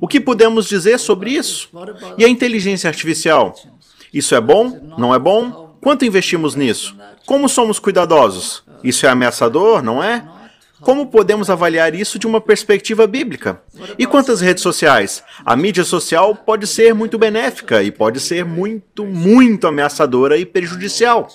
O 0.00 0.08
que 0.08 0.20
podemos 0.20 0.66
dizer 0.66 0.98
sobre 0.98 1.30
isso? 1.30 1.68
E 2.18 2.24
a 2.24 2.28
inteligência 2.28 2.88
artificial? 2.88 3.54
Isso 4.12 4.34
é 4.34 4.40
bom? 4.40 4.94
Não 4.98 5.14
é 5.14 5.18
bom? 5.18 5.76
Quanto 5.80 6.04
investimos 6.04 6.54
nisso? 6.54 6.96
Como 7.26 7.48
somos 7.48 7.78
cuidadosos? 7.78 8.62
Isso 8.82 9.06
é 9.06 9.08
ameaçador, 9.08 9.82
não 9.82 10.02
é? 10.02 10.24
Como 10.82 11.06
podemos 11.06 11.48
avaliar 11.48 11.94
isso 11.94 12.18
de 12.18 12.26
uma 12.26 12.40
perspectiva 12.40 13.06
bíblica? 13.06 13.62
E 13.96 14.04
quantas 14.04 14.40
redes 14.40 14.64
sociais? 14.64 15.22
A 15.44 15.54
mídia 15.54 15.84
social 15.84 16.34
pode 16.34 16.66
ser 16.66 16.92
muito 16.92 17.16
benéfica 17.16 17.82
e 17.84 17.92
pode 17.92 18.18
ser 18.18 18.44
muito, 18.44 19.04
muito 19.06 19.68
ameaçadora 19.68 20.36
e 20.36 20.44
prejudicial. 20.44 21.28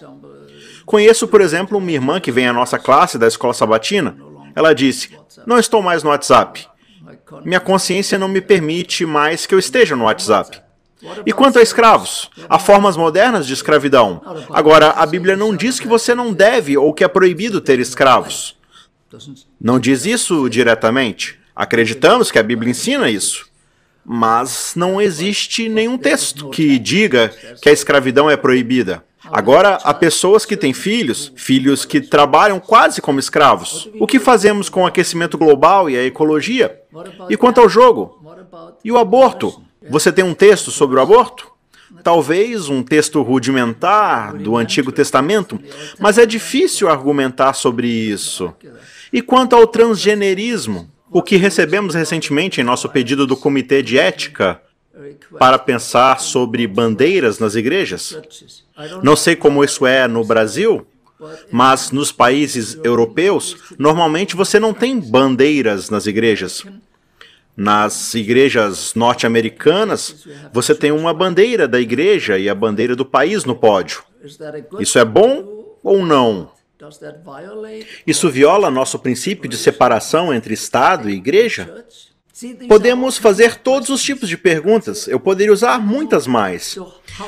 Conheço, 0.88 1.28
por 1.28 1.42
exemplo, 1.42 1.78
uma 1.78 1.92
irmã 1.92 2.18
que 2.18 2.32
vem 2.32 2.48
à 2.48 2.54
nossa 2.54 2.80
classe 2.80 3.18
da 3.18 3.28
escola 3.28 3.54
sabatina. 3.54 4.16
Ela 4.56 4.74
disse: 4.74 5.10
Não 5.46 5.60
estou 5.60 5.82
mais 5.82 6.02
no 6.02 6.10
WhatsApp. 6.10 6.66
Minha 7.44 7.60
consciência 7.60 8.18
não 8.18 8.30
me 8.30 8.40
permite 8.40 9.06
mais 9.06 9.46
que 9.46 9.54
eu 9.54 9.60
esteja 9.60 9.98
no 9.98 10.06
WhatsApp. 10.06 10.62
E 11.26 11.34
quanto 11.34 11.60
a 11.60 11.62
escravos? 11.62 12.32
Há 12.48 12.58
formas 12.58 12.96
modernas 12.96 13.46
de 13.46 13.52
escravidão. 13.52 14.22
Agora, 14.50 14.92
a 14.92 15.06
Bíblia 15.06 15.36
não 15.36 15.54
diz 15.54 15.78
que 15.78 15.90
você 15.90 16.16
não 16.16 16.32
deve 16.32 16.78
ou 16.78 16.94
que 16.94 17.04
é 17.04 17.08
proibido 17.10 17.60
ter 17.60 17.80
escravos. 17.82 18.56
Não 19.60 19.80
diz 19.82 20.06
isso 20.06 20.48
diretamente. 20.50 21.38
Acreditamos 21.54 22.32
que 22.32 22.40
a 22.40 22.44
Bíblia 22.44 22.72
ensina 22.72 23.10
isso. 23.10 23.46
Mas 24.06 24.72
não 24.74 25.02
existe 25.02 25.68
nenhum 25.68 25.98
texto 25.98 26.50
que 26.50 26.80
diga 26.80 27.30
que 27.62 27.68
a 27.68 27.74
escravidão 27.74 28.30
é 28.30 28.38
proibida. 28.38 29.04
Agora, 29.32 29.80
há 29.84 29.94
pessoas 29.94 30.46
que 30.46 30.58
têm 30.58 30.74
filhos, 30.74 31.32
filhos 31.36 31.86
que 31.86 32.02
trabalham 32.02 32.60
quase 32.60 33.02
como 33.02 33.20
escravos. 33.20 33.90
O 34.00 34.08
que 34.08 34.20
fazemos 34.20 34.70
com 34.70 34.84
o 34.84 34.86
aquecimento 34.86 35.38
global 35.38 35.90
e 35.90 35.98
a 35.98 36.04
ecologia? 36.04 36.82
E 37.30 37.38
quanto 37.38 37.60
ao 37.60 37.70
jogo? 37.70 38.22
E 38.84 38.92
o 38.92 38.98
aborto? 38.98 39.62
Você 39.90 40.12
tem 40.12 40.24
um 40.24 40.34
texto 40.34 40.72
sobre 40.72 40.98
o 40.98 41.02
aborto? 41.02 41.52
Talvez 42.04 42.70
um 42.70 42.84
texto 42.84 43.22
rudimentar 43.22 44.36
do 44.36 44.56
Antigo 44.56 44.92
Testamento, 44.92 45.60
mas 46.00 46.18
é 46.18 46.26
difícil 46.26 46.90
argumentar 46.90 47.54
sobre 47.54 47.88
isso. 47.88 48.54
E 49.12 49.22
quanto 49.22 49.56
ao 49.56 49.66
transgenerismo, 49.66 50.90
o 51.10 51.22
que 51.22 51.38
recebemos 51.38 51.96
recentemente 51.96 52.60
em 52.60 52.64
nosso 52.64 52.90
pedido 52.90 53.26
do 53.26 53.38
Comitê 53.38 53.82
de 53.82 53.98
Ética 53.98 54.62
para 55.38 55.60
pensar 55.60 56.20
sobre 56.20 56.68
bandeiras 56.68 57.40
nas 57.40 57.56
igrejas? 57.56 58.18
Não 59.02 59.16
sei 59.16 59.36
como 59.36 59.64
isso 59.64 59.86
é 59.86 60.08
no 60.08 60.24
Brasil, 60.24 60.86
mas 61.52 61.92
nos 61.92 62.12
países 62.12 62.78
europeus, 62.84 63.76
normalmente 63.78 64.36
você 64.36 64.60
não 64.60 64.74
tem 64.74 65.00
bandeiras 65.00 65.90
nas 65.90 66.06
igrejas. 66.06 66.64
Nas 67.56 68.14
igrejas 68.14 68.94
norte-americanas, 68.94 70.28
você 70.54 70.76
tem 70.76 70.92
uma 70.92 71.12
bandeira 71.14 71.68
da 71.68 71.80
igreja 71.80 72.38
e 72.38 72.48
a 72.48 72.54
bandeira 72.54 72.96
do 72.96 73.04
país 73.04 73.46
no 73.46 73.56
pódio. 73.56 74.04
Isso 74.80 75.00
é 75.00 75.06
bom 75.06 75.76
ou 75.84 76.06
não? 76.06 76.52
Isso 78.06 78.30
viola 78.30 78.70
nosso 78.70 79.00
princípio 79.00 79.50
de 79.50 79.58
separação 79.58 80.32
entre 80.32 80.54
Estado 80.54 81.10
e 81.10 81.16
Igreja? 81.16 81.84
Podemos 82.68 83.18
fazer 83.18 83.56
todos 83.56 83.90
os 83.90 84.04
tipos 84.04 84.30
de 84.30 84.38
perguntas, 84.38 85.08
eu 85.08 85.20
poderia 85.20 85.52
usar 85.52 85.80
muitas 85.80 86.28
mais. 86.28 86.78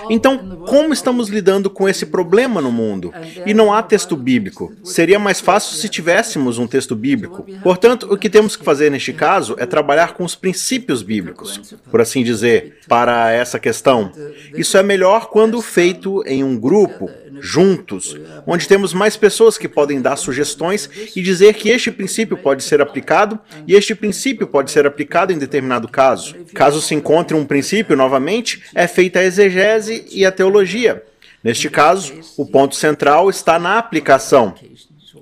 Então, 0.09 0.59
como 0.67 0.93
estamos 0.93 1.29
lidando 1.29 1.69
com 1.69 1.87
esse 1.87 2.05
problema 2.05 2.61
no 2.61 2.71
mundo? 2.71 3.13
E 3.45 3.53
não 3.53 3.73
há 3.73 3.81
texto 3.81 4.15
bíblico. 4.15 4.73
Seria 4.83 5.19
mais 5.19 5.39
fácil 5.39 5.75
se 5.75 5.89
tivéssemos 5.89 6.57
um 6.57 6.67
texto 6.67 6.95
bíblico. 6.95 7.45
Portanto, 7.63 8.07
o 8.11 8.17
que 8.17 8.29
temos 8.29 8.55
que 8.55 8.63
fazer 8.63 8.89
neste 8.89 9.13
caso 9.13 9.55
é 9.57 9.65
trabalhar 9.65 10.13
com 10.13 10.23
os 10.23 10.35
princípios 10.35 11.01
bíblicos, 11.01 11.75
por 11.89 12.01
assim 12.01 12.23
dizer, 12.23 12.79
para 12.87 13.31
essa 13.31 13.59
questão. 13.59 14.11
Isso 14.53 14.77
é 14.77 14.83
melhor 14.83 15.29
quando 15.29 15.61
feito 15.61 16.23
em 16.25 16.43
um 16.43 16.57
grupo, 16.57 17.09
juntos, 17.41 18.17
onde 18.45 18.67
temos 18.67 18.93
mais 18.93 19.15
pessoas 19.15 19.57
que 19.57 19.67
podem 19.67 20.01
dar 20.01 20.17
sugestões 20.17 20.89
e 21.15 21.21
dizer 21.21 21.53
que 21.53 21.69
este 21.69 21.91
princípio 21.91 22.37
pode 22.37 22.63
ser 22.63 22.81
aplicado 22.81 23.39
e 23.65 23.75
este 23.75 23.95
princípio 23.95 24.47
pode 24.47 24.71
ser 24.71 24.85
aplicado 24.85 25.31
em 25.31 25.37
determinado 25.37 25.87
caso. 25.87 26.35
Caso 26.53 26.81
se 26.81 26.93
encontre 26.95 27.35
um 27.35 27.45
princípio, 27.45 27.95
novamente, 27.95 28.63
é 28.75 28.87
feita 28.87 29.19
a 29.19 29.23
exegese 29.23 29.78
e 29.87 30.25
a 30.25 30.31
teologia. 30.31 31.03
Neste 31.43 31.69
caso, 31.69 32.13
o 32.37 32.45
ponto 32.45 32.75
central 32.75 33.29
está 33.29 33.57
na 33.57 33.77
aplicação. 33.77 34.53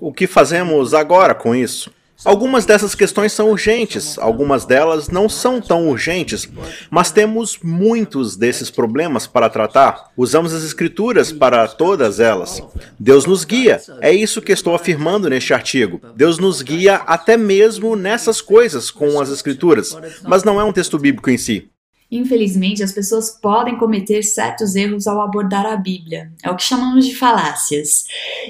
O 0.00 0.12
que 0.12 0.26
fazemos 0.26 0.94
agora 0.94 1.34
com 1.34 1.54
isso? 1.54 1.90
Algumas 2.24 2.66
dessas 2.66 2.96
questões 2.96 3.32
são 3.32 3.48
urgentes, 3.48 4.18
algumas 4.18 4.64
delas 4.64 5.08
não 5.08 5.28
são 5.28 5.60
tão 5.60 5.88
urgentes, 5.88 6.48
mas 6.90 7.12
temos 7.12 7.60
muitos 7.62 8.36
desses 8.36 8.72
problemas 8.72 9.28
para 9.28 9.48
tratar. 9.48 10.10
Usamos 10.16 10.52
as 10.52 10.64
Escrituras 10.64 11.30
para 11.30 11.68
todas 11.68 12.18
elas. 12.18 12.60
Deus 12.98 13.24
nos 13.24 13.44
guia, 13.44 13.80
é 14.00 14.12
isso 14.12 14.42
que 14.42 14.50
estou 14.50 14.74
afirmando 14.74 15.30
neste 15.30 15.54
artigo. 15.54 16.00
Deus 16.16 16.38
nos 16.38 16.60
guia 16.60 16.96
até 17.06 17.36
mesmo 17.36 17.94
nessas 17.94 18.40
coisas 18.40 18.90
com 18.90 19.20
as 19.20 19.30
Escrituras, 19.30 19.96
mas 20.24 20.42
não 20.42 20.60
é 20.60 20.64
um 20.64 20.72
texto 20.72 20.98
bíblico 20.98 21.30
em 21.30 21.38
si. 21.38 21.70
Infelizmente, 22.10 22.82
as 22.82 22.92
pessoas 22.92 23.30
podem 23.30 23.76
cometer 23.76 24.22
certos 24.22 24.74
erros 24.74 25.06
ao 25.06 25.20
abordar 25.20 25.66
a 25.66 25.76
Bíblia. 25.76 26.32
É 26.42 26.50
o 26.50 26.56
que 26.56 26.62
chamamos 26.62 27.06
de 27.06 27.14
falácias. 27.14 28.04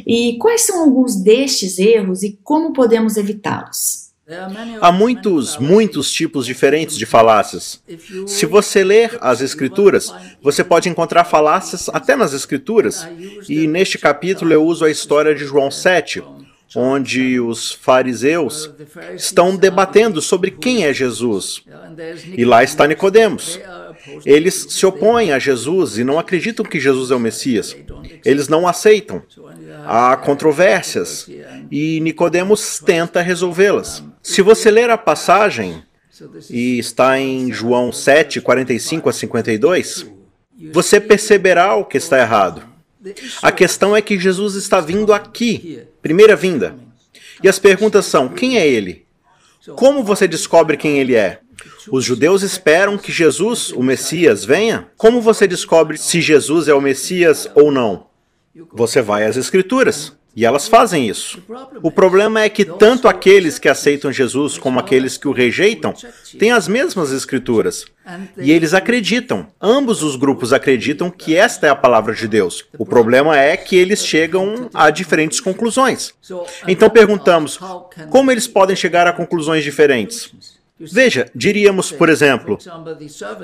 E 0.06 0.38
quais 0.38 0.62
são 0.62 0.80
alguns 0.80 1.16
destes 1.16 1.78
erros 1.78 2.22
e 2.22 2.38
como 2.44 2.72
podemos 2.72 3.16
evitá-los? 3.16 4.08
Há 4.82 4.92
muitos, 4.92 5.56
muitos 5.56 6.12
tipos 6.12 6.44
diferentes 6.44 6.98
de 6.98 7.06
falácias. 7.06 7.82
Se 8.26 8.44
você 8.44 8.84
ler 8.84 9.16
as 9.22 9.40
Escrituras, 9.40 10.12
você 10.42 10.62
pode 10.62 10.88
encontrar 10.88 11.24
falácias 11.24 11.88
até 11.88 12.14
nas 12.14 12.34
Escrituras. 12.34 13.08
E 13.48 13.66
neste 13.66 13.96
capítulo 13.96 14.52
eu 14.52 14.62
uso 14.62 14.84
a 14.84 14.90
história 14.90 15.34
de 15.34 15.46
João 15.46 15.70
7, 15.70 16.22
onde 16.76 17.40
os 17.40 17.72
fariseus 17.72 18.70
estão 19.14 19.56
debatendo 19.56 20.20
sobre 20.20 20.50
quem 20.50 20.84
é 20.84 20.92
Jesus. 20.92 21.62
E 22.36 22.44
lá 22.44 22.62
está 22.62 22.86
Nicodemos. 22.86 23.58
Eles 24.24 24.66
se 24.70 24.86
opõem 24.86 25.32
a 25.32 25.38
Jesus 25.38 25.98
e 25.98 26.04
não 26.04 26.18
acreditam 26.18 26.64
que 26.64 26.80
Jesus 26.80 27.10
é 27.10 27.14
o 27.14 27.20
Messias. 27.20 27.76
Eles 28.24 28.48
não 28.48 28.66
aceitam. 28.66 29.22
Há 29.84 30.16
controvérsias 30.16 31.28
e 31.70 32.00
Nicodemos 32.00 32.78
tenta 32.78 33.20
resolvê-las. 33.20 34.02
Se 34.22 34.42
você 34.42 34.70
ler 34.70 34.90
a 34.90 34.98
passagem 34.98 35.82
e 36.50 36.78
está 36.78 37.18
em 37.18 37.52
João 37.52 37.92
7, 37.92 38.40
45 38.40 39.08
a 39.08 39.12
52, 39.12 40.06
você 40.72 41.00
perceberá 41.00 41.74
o 41.74 41.84
que 41.84 41.96
está 41.96 42.18
errado. 42.18 42.77
A 43.42 43.52
questão 43.52 43.96
é 43.96 44.02
que 44.02 44.18
Jesus 44.18 44.54
está 44.54 44.80
vindo 44.80 45.12
aqui, 45.12 45.80
primeira 46.02 46.36
vinda. 46.36 46.76
E 47.42 47.48
as 47.48 47.58
perguntas 47.58 48.06
são: 48.06 48.28
quem 48.28 48.58
é 48.58 48.66
ele? 48.66 49.06
Como 49.76 50.02
você 50.02 50.26
descobre 50.26 50.76
quem 50.76 50.98
ele 50.98 51.14
é? 51.14 51.40
Os 51.90 52.04
judeus 52.04 52.42
esperam 52.42 52.98
que 52.98 53.10
Jesus, 53.10 53.72
o 53.72 53.82
Messias, 53.82 54.44
venha? 54.44 54.88
Como 54.96 55.20
você 55.20 55.46
descobre 55.46 55.96
se 55.96 56.20
Jesus 56.20 56.68
é 56.68 56.74
o 56.74 56.80
Messias 56.80 57.50
ou 57.54 57.70
não? 57.70 58.06
Você 58.72 59.00
vai 59.00 59.24
às 59.24 59.36
Escrituras. 59.36 60.17
E 60.38 60.44
elas 60.44 60.68
fazem 60.68 61.08
isso. 61.08 61.42
O 61.82 61.90
problema 61.90 62.42
é 62.42 62.48
que 62.48 62.64
tanto 62.64 63.08
aqueles 63.08 63.58
que 63.58 63.68
aceitam 63.68 64.12
Jesus 64.12 64.56
como 64.56 64.78
aqueles 64.78 65.16
que 65.16 65.26
o 65.26 65.32
rejeitam 65.32 65.92
têm 66.38 66.52
as 66.52 66.68
mesmas 66.68 67.10
escrituras. 67.10 67.84
E 68.36 68.52
eles 68.52 68.72
acreditam. 68.72 69.48
Ambos 69.60 70.00
os 70.00 70.14
grupos 70.14 70.52
acreditam 70.52 71.10
que 71.10 71.34
esta 71.34 71.66
é 71.66 71.70
a 71.70 71.74
palavra 71.74 72.14
de 72.14 72.28
Deus. 72.28 72.64
O 72.78 72.86
problema 72.86 73.36
é 73.36 73.56
que 73.56 73.74
eles 73.74 74.06
chegam 74.06 74.70
a 74.72 74.90
diferentes 74.90 75.40
conclusões. 75.40 76.14
Então 76.68 76.88
perguntamos: 76.88 77.58
como 78.08 78.30
eles 78.30 78.46
podem 78.46 78.76
chegar 78.76 79.08
a 79.08 79.12
conclusões 79.12 79.64
diferentes? 79.64 80.32
Veja, 80.78 81.28
diríamos, 81.34 81.90
por 81.90 82.08
exemplo, 82.08 82.56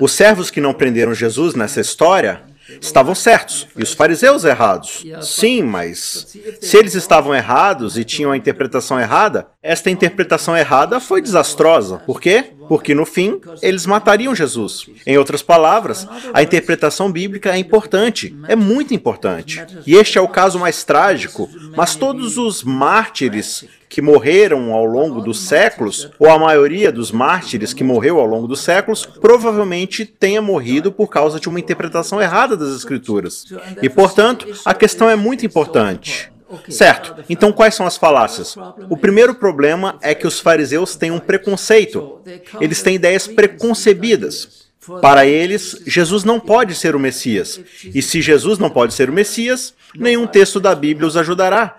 os 0.01 0.13
servos 0.13 0.49
que 0.49 0.61
não 0.61 0.73
prenderam 0.73 1.13
Jesus 1.13 1.57
nessa 1.57 1.81
história 1.81 2.54
estavam 2.81 3.15
certos 3.15 3.67
e 3.77 3.83
os 3.83 3.93
fariseus 3.93 4.45
errados. 4.45 5.05
Sim, 5.21 5.63
mas 5.63 6.35
se 6.61 6.77
eles 6.77 6.95
estavam 6.95 7.35
errados 7.35 7.99
e 7.99 8.05
tinham 8.05 8.33
a 8.33 8.37
interpretação 8.37 8.99
errada, 8.99 9.47
esta 9.63 9.91
interpretação 9.91 10.57
errada 10.57 11.01
foi 11.01 11.21
desastrosa. 11.21 11.99
Por 11.99 12.21
quê? 12.21 12.54
Porque 12.69 12.95
no 12.95 13.05
fim 13.05 13.41
eles 13.63 13.87
matariam 13.87 14.35
Jesus. 14.35 14.89
Em 15.07 15.19
outras 15.19 15.43
palavras, 15.43 16.07
a 16.33 16.43
interpretação 16.43 17.11
bíblica 17.11 17.55
é 17.55 17.59
importante, 17.59 18.37
é 18.49 18.57
muito 18.57 18.95
importante. 18.95 19.65
E 19.87 19.95
este 19.95 20.19
é 20.19 20.21
o 20.21 20.29
caso 20.29 20.59
mais 20.59 20.85
trágico, 20.85 21.49
mas 21.77 21.95
todos 21.95 22.39
os 22.39 22.63
mártires 22.63 23.65
que 23.89 24.03
morreram 24.03 24.73
ao 24.73 24.85
longo 24.85 25.21
dos 25.21 25.39
séculos, 25.39 26.11
ou 26.19 26.29
a 26.29 26.37
maioria 26.37 26.91
dos 26.91 27.13
mártires 27.13 27.73
que 27.73 27.85
morreu 27.85 28.19
ao 28.19 28.27
longo 28.27 28.49
dos 28.49 28.59
séculos, 28.61 29.07
provavelmente 29.07 30.05
tenha 30.05 30.43
morrido 30.43 30.91
por 30.91 31.07
causa 31.07 31.39
de 31.39 31.49
uma 31.49 31.61
interpretação 31.61 32.21
errada 32.21 32.57
das 32.57 32.75
Escrituras. 32.75 33.45
E, 33.81 33.89
portanto, 33.89 34.49
a 34.65 34.75
questão 34.75 35.09
é 35.09 35.15
muito 35.15 35.47
importante. 35.47 36.34
Certo, 36.69 37.25
então 37.29 37.53
quais 37.53 37.75
são 37.75 37.87
as 37.87 37.97
falácias? 37.97 38.55
O 38.89 38.97
primeiro 38.97 39.35
problema 39.35 39.99
é 40.03 40.15
que 40.15 40.27
os 40.27 40.41
fariseus 40.41 40.95
têm 40.95 41.11
um 41.11 41.19
preconceito. 41.19 42.21
Eles 42.61 42.83
têm 42.83 42.97
ideias 42.97 43.27
preconcebidas. 43.27 44.65
Para 45.01 45.25
eles, 45.25 45.83
Jesus 45.87 46.25
não 46.25 46.39
pode 46.39 46.75
ser 46.75 46.95
o 46.95 47.01
Messias. 47.01 47.61
E 47.83 48.03
se 48.03 48.21
Jesus 48.21 48.59
não 48.59 48.69
pode 48.69 48.93
ser 48.93 49.09
o 49.09 49.13
Messias, 49.13 49.73
nenhum 49.95 50.27
texto 50.27 50.61
da 50.61 50.75
Bíblia 50.75 51.09
os 51.09 51.17
ajudará, 51.17 51.77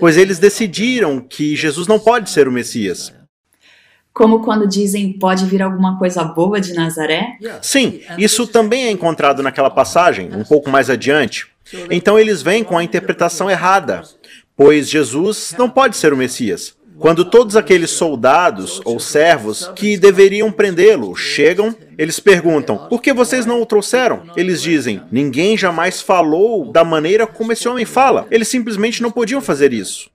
pois 0.00 0.16
eles 0.16 0.38
decidiram 0.38 1.20
que 1.20 1.54
Jesus 1.54 1.86
não 1.86 1.98
pode 1.98 2.30
ser 2.30 2.48
o 2.48 2.52
Messias. 2.52 3.12
Como 4.12 4.42
quando 4.42 4.66
dizem 4.66 5.12
pode 5.12 5.44
vir 5.44 5.62
alguma 5.62 5.96
coisa 5.98 6.24
boa 6.24 6.60
de 6.60 6.72
Nazaré? 6.72 7.36
Sim, 7.62 8.00
isso 8.16 8.46
também 8.46 8.86
é 8.86 8.90
encontrado 8.90 9.42
naquela 9.42 9.70
passagem, 9.70 10.34
um 10.34 10.42
pouco 10.42 10.70
mais 10.70 10.90
adiante. 10.90 11.46
Então 11.90 12.18
eles 12.18 12.42
vêm 12.42 12.64
com 12.64 12.76
a 12.76 12.84
interpretação 12.84 13.50
errada, 13.50 14.02
pois 14.56 14.88
Jesus 14.88 15.54
não 15.58 15.68
pode 15.68 15.96
ser 15.96 16.12
o 16.12 16.16
Messias. 16.16 16.76
Quando 16.98 17.24
todos 17.24 17.54
aqueles 17.56 17.90
soldados 17.90 18.80
ou 18.84 18.98
servos 18.98 19.70
que 19.76 19.96
deveriam 19.96 20.50
prendê-lo 20.50 21.14
chegam, 21.14 21.74
eles 21.96 22.18
perguntam: 22.18 22.88
por 22.88 23.00
que 23.00 23.12
vocês 23.12 23.46
não 23.46 23.62
o 23.62 23.66
trouxeram? 23.66 24.22
Eles 24.36 24.60
dizem: 24.60 25.00
ninguém 25.10 25.56
jamais 25.56 26.02
falou 26.02 26.72
da 26.72 26.82
maneira 26.82 27.24
como 27.24 27.52
esse 27.52 27.68
homem 27.68 27.84
fala. 27.84 28.26
Eles 28.30 28.48
simplesmente 28.48 29.00
não 29.00 29.12
podiam 29.12 29.40
fazer 29.40 29.72
isso. 29.72 30.10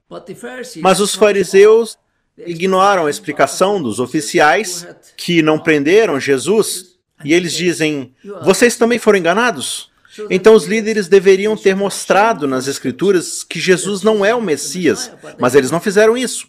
Mas 0.82 1.00
os 1.00 1.14
fariseus 1.14 1.96
ignoram 2.36 3.06
a 3.06 3.10
explicação 3.10 3.80
dos 3.82 3.98
oficiais 3.98 4.86
que 5.16 5.40
não 5.40 5.58
prenderam 5.58 6.20
Jesus 6.20 6.98
e 7.24 7.32
eles 7.32 7.54
dizem: 7.54 8.12
vocês 8.42 8.76
também 8.76 8.98
foram 8.98 9.18
enganados? 9.18 9.90
Então 10.30 10.54
os 10.54 10.66
líderes 10.66 11.08
deveriam 11.08 11.56
ter 11.56 11.74
mostrado 11.74 12.46
nas 12.46 12.66
Escrituras 12.66 13.42
que 13.42 13.60
Jesus 13.60 14.02
não 14.02 14.24
é 14.24 14.34
o 14.34 14.42
Messias, 14.42 15.10
mas 15.38 15.54
eles 15.54 15.70
não 15.70 15.80
fizeram 15.80 16.16
isso. 16.16 16.46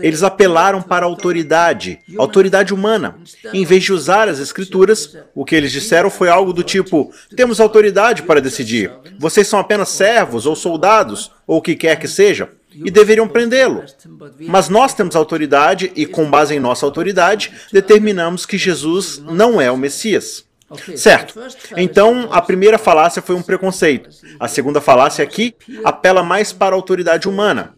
Eles 0.00 0.22
apelaram 0.22 0.82
para 0.82 1.06
a 1.06 1.08
autoridade, 1.08 2.00
autoridade 2.18 2.74
humana. 2.74 3.16
Em 3.52 3.64
vez 3.64 3.84
de 3.84 3.92
usar 3.92 4.28
as 4.28 4.38
escrituras, 4.38 5.16
o 5.34 5.44
que 5.44 5.54
eles 5.54 5.72
disseram 5.72 6.10
foi 6.10 6.28
algo 6.28 6.52
do 6.52 6.62
tipo: 6.62 7.12
temos 7.34 7.60
autoridade 7.60 8.22
para 8.22 8.40
decidir. 8.40 8.92
Vocês 9.18 9.48
são 9.48 9.58
apenas 9.58 9.88
servos 9.88 10.46
ou 10.46 10.54
soldados, 10.54 11.30
ou 11.46 11.58
o 11.58 11.62
que 11.62 11.74
quer 11.74 11.98
que 11.98 12.08
seja, 12.08 12.50
e 12.72 12.90
deveriam 12.90 13.28
prendê-lo. 13.28 13.82
Mas 14.40 14.68
nós 14.68 14.94
temos 14.94 15.16
autoridade 15.16 15.90
e, 15.96 16.06
com 16.06 16.30
base 16.30 16.54
em 16.54 16.60
nossa 16.60 16.84
autoridade, 16.84 17.52
determinamos 17.72 18.44
que 18.44 18.58
Jesus 18.58 19.18
não 19.18 19.60
é 19.60 19.70
o 19.70 19.76
Messias. 19.78 20.44
Certo. 20.96 21.34
Então, 21.76 22.28
a 22.30 22.40
primeira 22.40 22.78
falácia 22.78 23.20
foi 23.20 23.34
um 23.34 23.42
preconceito. 23.42 24.08
A 24.38 24.46
segunda 24.46 24.80
falácia 24.80 25.22
aqui 25.22 25.54
apela 25.84 26.22
mais 26.22 26.52
para 26.52 26.74
a 26.74 26.78
autoridade 26.78 27.28
humana. 27.28 27.74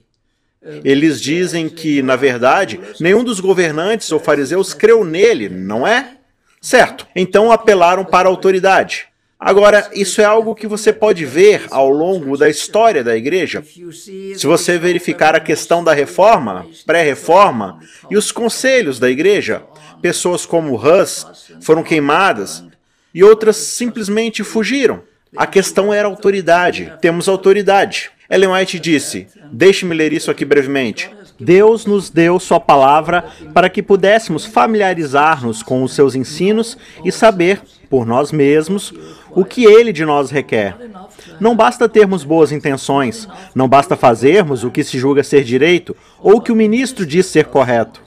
Eles 0.85 1.21
dizem 1.21 1.69
que, 1.69 2.03
na 2.03 2.15
verdade, 2.15 2.79
nenhum 3.01 3.25
dos 3.25 3.41
governantes 3.41 4.13
ou 4.13 4.21
fariseus 4.21 4.73
creu 4.73 5.05
nele, 5.05 5.49
não 5.49 5.87
é? 5.87 6.17
Certo. 6.61 7.07
Então 7.17 7.51
apelaram 7.51 8.05
para 8.05 8.29
a 8.29 8.31
autoridade. 8.31 9.09
Agora, 9.45 9.91
isso 9.93 10.21
é 10.21 10.25
algo 10.25 10.55
que 10.55 10.69
você 10.69 10.93
pode 10.93 11.25
ver 11.25 11.67
ao 11.73 11.91
longo 11.91 12.37
da 12.37 12.49
história 12.49 13.03
da 13.03 13.17
igreja. 13.17 13.61
Se 14.37 14.47
você 14.47 14.79
verificar 14.79 15.35
a 15.35 15.41
questão 15.41 15.83
da 15.83 15.93
reforma, 15.93 16.65
pré-reforma 16.87 17.81
e 18.09 18.17
os 18.17 18.31
conselhos 18.31 19.01
da 19.01 19.11
igreja, 19.11 19.65
pessoas 20.01 20.47
como 20.47 20.77
Hus 20.77 21.27
foram 21.61 21.83
queimadas 21.83 22.63
e 23.15 23.23
outras 23.23 23.57
simplesmente 23.57 24.43
fugiram. 24.43 25.03
A 25.37 25.47
questão 25.47 25.93
era 25.93 26.09
autoridade. 26.09 26.93
Temos 27.01 27.29
autoridade. 27.29 28.11
Ellen 28.29 28.51
White 28.53 28.79
disse: 28.79 29.27
Deixe-me 29.51 29.95
ler 29.95 30.13
isso 30.13 30.31
aqui 30.31 30.45
brevemente. 30.45 31.11
Deus 31.39 31.87
nos 31.87 32.09
deu 32.09 32.39
Sua 32.39 32.61
palavra 32.61 33.25
para 33.53 33.69
que 33.69 33.83
pudéssemos 33.83 34.45
familiarizar-nos 34.45 35.63
com 35.63 35.83
os 35.83 35.95
seus 35.95 36.15
ensinos 36.15 36.77
e 37.05 37.11
saber, 37.11 37.61
por 37.91 38.07
nós 38.07 38.31
mesmos, 38.31 38.93
o 39.31 39.45
que 39.45 39.65
Ele 39.65 39.93
de 39.93 40.05
nós 40.05 40.31
requer. 40.31 40.77
Não 41.41 41.57
basta 41.57 41.89
termos 41.89 42.25
boas 42.25 42.53
intenções, 42.53 43.29
não 43.55 43.69
basta 43.69 43.97
fazermos 43.97 44.65
o 44.65 44.71
que 44.71 44.85
se 44.85 44.99
julga 44.99 45.23
ser 45.23 45.45
direito 45.45 45.97
ou 46.21 46.37
o 46.37 46.41
que 46.41 46.53
o 46.53 46.57
ministro 46.57 47.05
diz 47.05 47.27
ser 47.27 47.47
correto. 47.47 48.01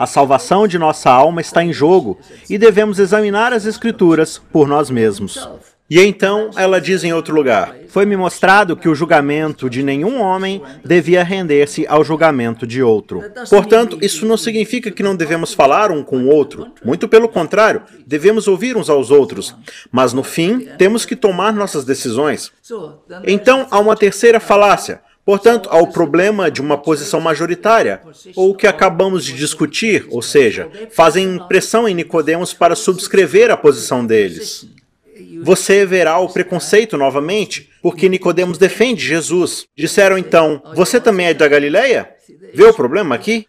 A 0.00 0.06
salvação 0.06 0.66
de 0.66 0.78
nossa 0.78 1.10
alma 1.10 1.42
está 1.42 1.62
em 1.62 1.74
jogo 1.74 2.18
e 2.48 2.56
devemos 2.56 2.98
examinar 2.98 3.52
as 3.52 3.66
Escrituras 3.66 4.40
por 4.50 4.66
nós 4.66 4.88
mesmos. 4.88 5.46
E 5.90 6.00
então 6.00 6.48
ela 6.56 6.80
diz 6.80 7.04
em 7.04 7.12
outro 7.12 7.34
lugar: 7.34 7.76
Foi-me 7.86 8.16
mostrado 8.16 8.78
que 8.78 8.88
o 8.88 8.94
julgamento 8.94 9.68
de 9.68 9.82
nenhum 9.82 10.18
homem 10.22 10.62
devia 10.82 11.22
render-se 11.22 11.86
ao 11.86 12.02
julgamento 12.02 12.66
de 12.66 12.82
outro. 12.82 13.22
Portanto, 13.50 13.98
isso 14.00 14.24
não 14.24 14.38
significa 14.38 14.90
que 14.90 15.02
não 15.02 15.14
devemos 15.14 15.52
falar 15.52 15.90
um 15.90 16.02
com 16.02 16.16
o 16.22 16.28
outro. 16.28 16.68
Muito 16.82 17.06
pelo 17.06 17.28
contrário, 17.28 17.82
devemos 18.06 18.48
ouvir 18.48 18.78
uns 18.78 18.88
aos 18.88 19.10
outros. 19.10 19.54
Mas 19.92 20.14
no 20.14 20.22
fim, 20.22 20.60
temos 20.78 21.04
que 21.04 21.14
tomar 21.14 21.52
nossas 21.52 21.84
decisões. 21.84 22.50
Então, 23.26 23.66
há 23.70 23.78
uma 23.78 23.94
terceira 23.94 24.40
falácia. 24.40 25.02
Portanto, 25.30 25.68
há 25.70 25.78
o 25.78 25.86
problema 25.86 26.50
de 26.50 26.60
uma 26.60 26.76
posição 26.76 27.20
majoritária, 27.20 28.00
ou 28.34 28.50
o 28.50 28.54
que 28.56 28.66
acabamos 28.66 29.24
de 29.24 29.32
discutir, 29.32 30.04
ou 30.10 30.20
seja, 30.20 30.68
fazem 30.90 31.38
pressão 31.46 31.88
em 31.88 31.94
Nicodemos 31.94 32.52
para 32.52 32.74
subscrever 32.74 33.48
a 33.48 33.56
posição 33.56 34.04
deles 34.04 34.66
você 35.42 35.86
verá 35.86 36.18
o 36.18 36.28
preconceito 36.28 36.96
novamente, 36.96 37.70
porque 37.82 38.08
Nicodemos 38.08 38.58
defende 38.58 39.06
Jesus. 39.06 39.66
Disseram 39.76 40.18
então: 40.18 40.62
"Você 40.74 41.00
também 41.00 41.26
é 41.26 41.34
da 41.34 41.46
Galileia?" 41.46 42.10
Vê 42.52 42.64
o 42.64 42.74
problema 42.74 43.14
aqui? 43.14 43.46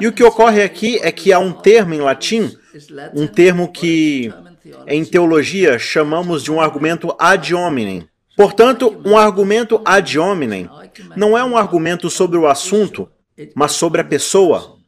E 0.00 0.08
o 0.08 0.12
que 0.12 0.24
ocorre 0.24 0.62
aqui 0.62 0.98
é 1.02 1.12
que 1.12 1.32
há 1.32 1.38
um 1.38 1.52
termo 1.52 1.94
em 1.94 2.00
latim, 2.00 2.52
um 3.14 3.26
termo 3.26 3.70
que 3.70 4.32
em 4.86 5.04
teologia 5.04 5.78
chamamos 5.78 6.42
de 6.42 6.50
um 6.50 6.60
argumento 6.60 7.14
ad 7.18 7.54
hominem. 7.54 8.08
Portanto, 8.40 8.98
um 9.04 9.18
argumento 9.18 9.82
ad 9.84 10.18
hominem 10.18 10.66
não 11.14 11.36
é 11.36 11.44
um 11.44 11.58
argumento 11.58 12.08
sobre 12.08 12.38
o 12.38 12.46
assunto, 12.46 13.06
mas 13.54 13.72
sobre 13.72 14.00
a 14.00 14.04
pessoa. 14.04 14.78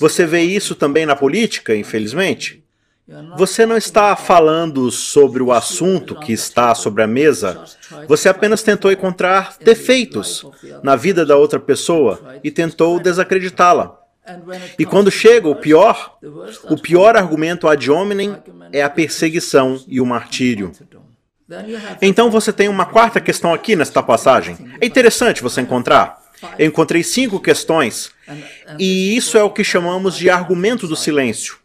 Você 0.00 0.24
vê 0.24 0.40
isso 0.40 0.74
também 0.74 1.04
na 1.04 1.14
política, 1.14 1.76
infelizmente? 1.76 2.64
Você 3.36 3.66
não 3.66 3.76
está 3.76 4.16
falando 4.16 4.90
sobre 4.90 5.42
o 5.42 5.52
assunto 5.52 6.18
que 6.20 6.32
está 6.32 6.74
sobre 6.74 7.02
a 7.02 7.06
mesa. 7.06 7.62
Você 8.08 8.30
apenas 8.30 8.62
tentou 8.62 8.90
encontrar 8.90 9.56
defeitos 9.60 10.46
na 10.82 10.96
vida 10.96 11.26
da 11.26 11.36
outra 11.36 11.60
pessoa 11.60 12.38
e 12.42 12.50
tentou 12.50 12.98
desacreditá-la. 12.98 13.94
E 14.78 14.86
quando 14.86 15.10
chega 15.10 15.50
o 15.50 15.56
pior, 15.56 16.16
o 16.70 16.78
pior 16.78 17.14
argumento 17.14 17.68
ad 17.68 17.90
hominem 17.90 18.34
é 18.72 18.82
a 18.82 18.88
perseguição 18.88 19.78
e 19.86 20.00
o 20.00 20.06
martírio. 20.06 20.72
Então 22.00 22.30
você 22.30 22.52
tem 22.52 22.68
uma 22.68 22.86
quarta 22.86 23.20
questão 23.20 23.52
aqui 23.52 23.76
nesta 23.76 24.02
passagem. 24.02 24.56
É 24.80 24.86
interessante 24.86 25.42
você 25.42 25.60
encontrar. 25.60 26.20
Eu 26.58 26.66
encontrei 26.66 27.04
cinco 27.04 27.38
questões, 27.38 28.10
e 28.78 29.16
isso 29.16 29.38
é 29.38 29.42
o 29.44 29.50
que 29.50 29.62
chamamos 29.62 30.16
de 30.16 30.28
argumento 30.28 30.88
do 30.88 30.96
silêncio. 30.96 31.56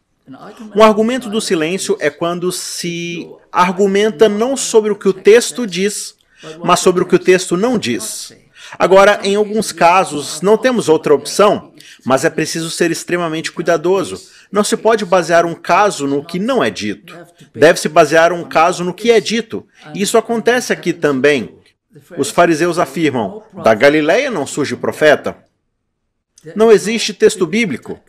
Um 0.76 0.84
argumento 0.84 1.30
do 1.30 1.42
silêncio 1.42 1.98
é 2.00 2.10
quando 2.10 2.52
se 2.52 3.28
argumenta 3.52 4.28
não 4.30 4.58
sobre 4.58 4.92
o 4.92 4.96
que 4.96 5.08
o 5.08 5.14
texto 5.14 5.66
diz, 5.66 6.16
mas 6.64 6.80
sobre 6.80 7.02
o 7.02 7.08
que 7.08 7.16
o 7.16 7.20
texto 7.20 7.56
não 7.58 7.78
diz. 7.78 8.36
Agora, 8.78 9.22
em 9.24 9.36
alguns 9.36 9.72
casos, 9.72 10.42
não 10.42 10.58
temos 10.58 10.90
outra 10.90 11.16
opção, 11.16 11.72
mas 12.06 12.26
é 12.26 12.30
preciso 12.30 12.70
ser 12.70 12.92
extremamente 12.92 13.52
cuidadoso. 13.52 14.22
Não 14.52 14.64
se 14.64 14.78
pode 14.78 15.06
basear 15.06 15.46
um 15.46 15.54
caso 15.54 16.08
no 16.08 16.24
que 16.24 16.40
não 16.40 16.64
é 16.64 16.70
dito. 16.70 17.16
Deve-se 17.54 17.90
basear 17.90 18.32
um 18.32 18.44
caso 18.44 18.84
no 18.84 18.94
que 18.94 19.12
é 19.12 19.20
dito. 19.20 19.68
E 19.94 20.02
isso 20.02 20.18
acontece 20.18 20.72
aqui 20.72 20.94
também. 20.94 21.58
Os 22.18 22.30
fariseus 22.30 22.80
afirmam: 22.80 23.44
da 23.64 23.74
Galileia 23.74 24.32
não 24.32 24.48
surge 24.48 24.76
profeta. 24.76 25.36
Não 26.56 26.72
existe 26.72 27.14
texto 27.14 27.46
bíblico. 27.46 28.00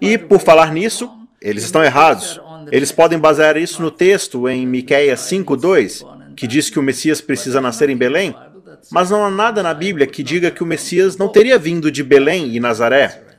E, 0.00 0.18
por 0.18 0.40
falar 0.40 0.72
nisso, 0.72 1.10
eles 1.40 1.64
estão 1.64 1.82
errados. 1.82 2.40
Eles 2.70 2.92
podem 2.92 3.18
basear 3.18 3.56
isso 3.56 3.80
no 3.80 3.90
texto 3.90 4.48
em 4.48 4.66
Miqueias 4.66 5.20
5:2, 5.20 6.04
que 6.36 6.46
diz 6.46 6.68
que 6.68 6.78
o 6.78 6.82
Messias 6.82 7.20
precisa 7.20 7.60
nascer 7.60 7.88
em 7.88 7.96
Belém, 7.96 8.34
mas 8.90 9.10
não 9.10 9.24
há 9.24 9.30
nada 9.30 9.62
na 9.62 9.74
Bíblia 9.74 10.06
que 10.06 10.22
diga 10.22 10.50
que 10.50 10.62
o 10.62 10.66
Messias 10.66 11.16
não 11.16 11.28
teria 11.28 11.58
vindo 11.58 11.90
de 11.90 12.02
Belém 12.02 12.54
e 12.54 12.60
Nazaré. 12.60 13.29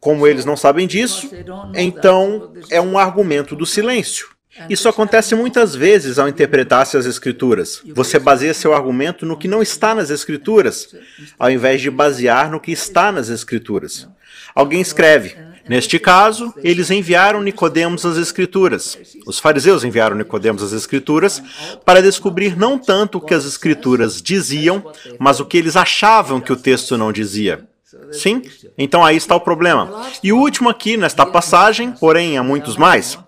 Como 0.00 0.26
eles 0.26 0.44
não 0.44 0.56
sabem 0.56 0.86
disso, 0.86 1.30
então 1.74 2.52
é 2.70 2.80
um 2.80 2.98
argumento 2.98 3.54
do 3.54 3.64
silêncio. 3.64 4.28
Isso 4.70 4.88
acontece 4.88 5.34
muitas 5.34 5.74
vezes 5.74 6.18
ao 6.18 6.28
interpretar-se 6.28 6.96
as 6.96 7.06
Escrituras. 7.06 7.82
Você 7.94 8.18
baseia 8.18 8.54
seu 8.54 8.74
argumento 8.74 9.26
no 9.26 9.36
que 9.36 9.46
não 9.46 9.62
está 9.62 9.94
nas 9.94 10.10
Escrituras, 10.10 10.94
ao 11.38 11.50
invés 11.50 11.80
de 11.80 11.90
basear 11.90 12.50
no 12.50 12.58
que 12.58 12.72
está 12.72 13.12
nas 13.12 13.28
Escrituras. 13.28 14.08
Alguém 14.54 14.80
escreve: 14.80 15.36
Neste 15.68 15.98
caso, 15.98 16.54
eles 16.64 16.90
enviaram 16.90 17.42
Nicodemos 17.42 18.06
às 18.06 18.16
Escrituras. 18.16 18.98
Os 19.26 19.38
fariseus 19.38 19.84
enviaram 19.84 20.16
Nicodemos 20.16 20.62
às 20.62 20.72
Escrituras 20.72 21.42
para 21.84 22.00
descobrir 22.00 22.56
não 22.56 22.78
tanto 22.78 23.18
o 23.18 23.20
que 23.20 23.34
as 23.34 23.44
Escrituras 23.44 24.22
diziam, 24.22 24.90
mas 25.18 25.38
o 25.38 25.44
que 25.44 25.58
eles 25.58 25.76
achavam 25.76 26.40
que 26.40 26.52
o 26.52 26.56
texto 26.56 26.96
não 26.96 27.12
dizia. 27.12 27.66
Sim? 28.12 28.42
Então 28.76 29.04
aí 29.04 29.16
está 29.16 29.34
o 29.34 29.40
problema. 29.40 30.06
E 30.22 30.32
o 30.32 30.38
último 30.38 30.68
aqui 30.68 30.96
nesta 30.96 31.26
passagem, 31.26 31.92
porém 31.92 32.38
há 32.38 32.42
muitos 32.42 32.76
mais. 32.76 33.18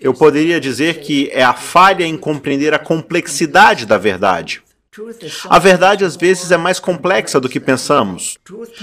Eu 0.00 0.12
poderia 0.12 0.60
dizer 0.60 1.00
que 1.00 1.30
é 1.32 1.42
a 1.42 1.54
falha 1.54 2.04
em 2.04 2.16
compreender 2.16 2.74
a 2.74 2.78
complexidade 2.78 3.86
da 3.86 3.96
verdade. 3.96 4.62
A 5.48 5.58
verdade 5.58 6.04
às 6.04 6.16
vezes 6.16 6.50
é 6.50 6.56
mais 6.56 6.78
complexa 6.78 7.40
do 7.40 7.48
que 7.48 7.58
pensamos. 7.58 8.38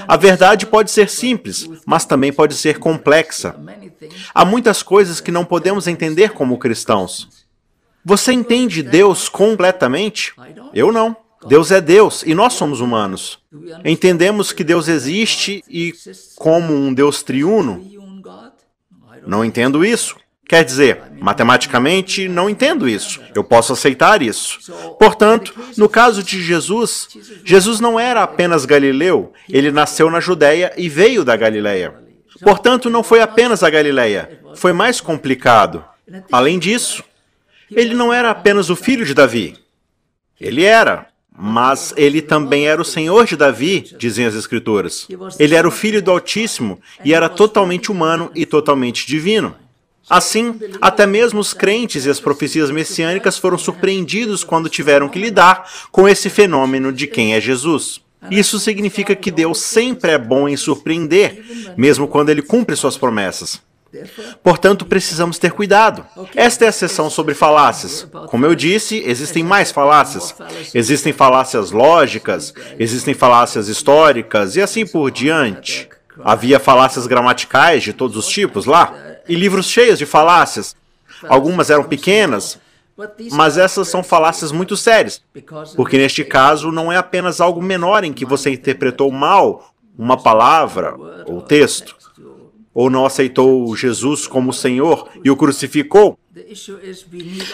A 0.08 0.18
verdade 0.18 0.66
pode 0.66 0.92
ser 0.92 1.10
simples, 1.10 1.70
mas 1.86 2.06
também 2.06 2.34
pode 2.34 2.54
ser 2.56 2.80
complexa. 2.80 3.56
Há 4.34 4.44
muitas 4.44 4.84
coisas 4.84 5.22
que 5.22 5.32
não 5.32 5.46
podemos 5.46 5.88
entender 5.88 6.32
como 6.32 6.58
cristãos. 6.58 7.30
Você 8.04 8.34
entende 8.34 8.84
Deus 8.84 9.30
completamente? 9.30 10.34
Eu 10.74 10.92
não. 10.92 11.16
Deus 11.48 11.72
é 11.72 11.82
Deus 11.82 12.24
e 12.26 12.34
nós 12.34 12.54
somos 12.54 12.82
humanos. 12.82 13.40
Entendemos 13.84 14.52
que 14.52 14.64
Deus 14.64 14.88
existe 14.88 15.64
e 15.70 15.94
como 16.36 16.74
um 16.74 16.94
Deus 16.94 17.24
triuno? 17.24 17.84
Não 19.26 19.44
entendo 19.44 19.84
isso. 19.84 20.16
Quer 20.48 20.66
dizer, 20.66 21.04
matematicamente 21.18 22.28
não 22.28 22.50
entendo 22.50 22.88
isso. 22.88 23.22
Eu 23.34 23.44
posso 23.44 23.72
aceitar 23.72 24.22
isso. 24.22 24.60
Portanto, 25.00 25.54
no 25.78 25.88
caso 25.88 26.22
de 26.22 26.44
Jesus, 26.44 27.08
Jesus 27.46 27.80
não 27.80 27.98
era 27.98 28.22
apenas 28.22 28.66
galileu, 28.66 29.32
ele 29.50 29.72
nasceu 29.72 30.12
na 30.12 30.20
Judéia 30.20 30.74
e 30.76 30.90
veio 30.90 31.24
da 31.24 31.38
Galileia. 31.38 31.94
Portanto, 32.42 32.90
não 32.90 33.02
foi 33.02 33.22
apenas 33.22 33.64
a 33.64 33.70
Galileia, 33.70 34.42
foi 34.56 34.74
mais 34.74 35.00
complicado. 35.00 35.86
Além 36.32 36.60
disso, 36.60 37.02
ele 37.72 37.94
não 37.94 38.12
era 38.12 38.30
apenas 38.30 38.70
o 38.70 38.76
filho 38.76 39.06
de 39.06 39.14
Davi. 39.14 39.58
Ele 40.40 40.66
era, 40.66 41.08
mas 41.38 41.94
ele 41.96 42.22
também 42.22 42.68
era 42.68 42.82
o 42.82 42.86
Senhor 42.86 43.26
de 43.26 43.36
Davi, 43.36 43.86
dizem 43.98 44.26
as 44.26 44.36
Escrituras. 44.36 45.08
Ele 45.40 45.56
era 45.56 45.68
o 45.68 45.72
filho 45.72 46.02
do 46.02 46.12
Altíssimo 46.12 46.80
e 47.04 47.14
era 47.14 47.30
totalmente 47.30 47.92
humano 47.92 48.30
e 48.36 48.46
totalmente 48.46 49.08
divino. 49.08 49.56
Assim, 50.10 50.60
até 50.82 51.06
mesmo 51.06 51.40
os 51.40 51.54
crentes 51.54 52.06
e 52.06 52.10
as 52.10 52.20
profecias 52.20 52.70
messiânicas 52.70 53.38
foram 53.38 53.58
surpreendidos 53.58 54.44
quando 54.44 54.68
tiveram 54.68 55.08
que 55.08 55.20
lidar 55.20 55.70
com 55.92 56.08
esse 56.08 56.30
fenômeno 56.30 56.92
de 56.92 57.08
quem 57.08 57.34
é 57.34 57.40
Jesus. 57.40 58.02
Isso 58.30 58.60
significa 58.60 59.16
que 59.16 59.32
Deus 59.32 59.60
sempre 59.60 60.12
é 60.12 60.18
bom 60.18 60.48
em 60.48 60.58
surpreender, 60.58 61.74
mesmo 61.78 62.08
quando 62.08 62.30
ele 62.30 62.42
cumpre 62.42 62.76
suas 62.76 62.98
promessas. 62.98 63.62
Portanto, 64.42 64.86
precisamos 64.86 65.38
ter 65.38 65.52
cuidado. 65.52 66.06
Esta 66.36 66.66
é 66.66 66.68
a 66.70 66.72
sessão 66.72 67.10
sobre 67.10 67.34
falácias. 67.34 68.08
Como 68.28 68.46
eu 68.46 68.56
disse, 68.56 69.04
existem 69.06 69.44
mais 69.44 69.72
falácias. 69.72 70.34
Existem 70.74 71.12
falácias 71.12 71.72
lógicas, 71.72 72.54
existem 72.80 73.14
falácias 73.14 73.68
históricas 73.68 74.56
e 74.56 74.62
assim 74.62 74.86
por 74.86 75.12
diante. 75.12 75.90
Havia 76.24 76.60
falácias 76.60 77.08
gramaticais 77.08 77.84
de 77.84 77.94
todos 77.94 78.16
os 78.16 78.28
tipos 78.28 78.66
lá, 78.66 78.94
e 79.28 79.36
livros 79.36 79.68
cheios 79.68 79.98
de 80.00 80.06
falácias. 80.06 80.76
Algumas 81.28 81.70
eram 81.70 81.84
pequenas, 81.84 82.60
Mas 83.32 83.58
essas 83.58 83.88
são 83.88 84.04
falácias 84.04 84.52
muito 84.52 84.78
sérias, 84.78 85.22
porque 85.76 85.98
neste 85.98 86.24
caso 86.24 86.72
não 86.72 86.92
é 86.92 86.98
apenas 86.98 87.42
algo 87.42 87.62
menor 87.62 88.04
em 88.04 88.14
que 88.14 88.26
você 88.26 88.52
interpretou 88.52 89.12
mal 89.12 89.74
uma 89.98 90.22
palavra 90.22 90.96
ou 91.26 91.42
texto, 91.42 91.96
ou 92.74 92.90
não 92.90 93.06
aceitou 93.06 93.76
Jesus 93.76 94.28
como 94.28 94.54
Senhor 94.54 95.10
e 95.24 95.30
o 95.30 95.36
crucificou. 95.36 96.18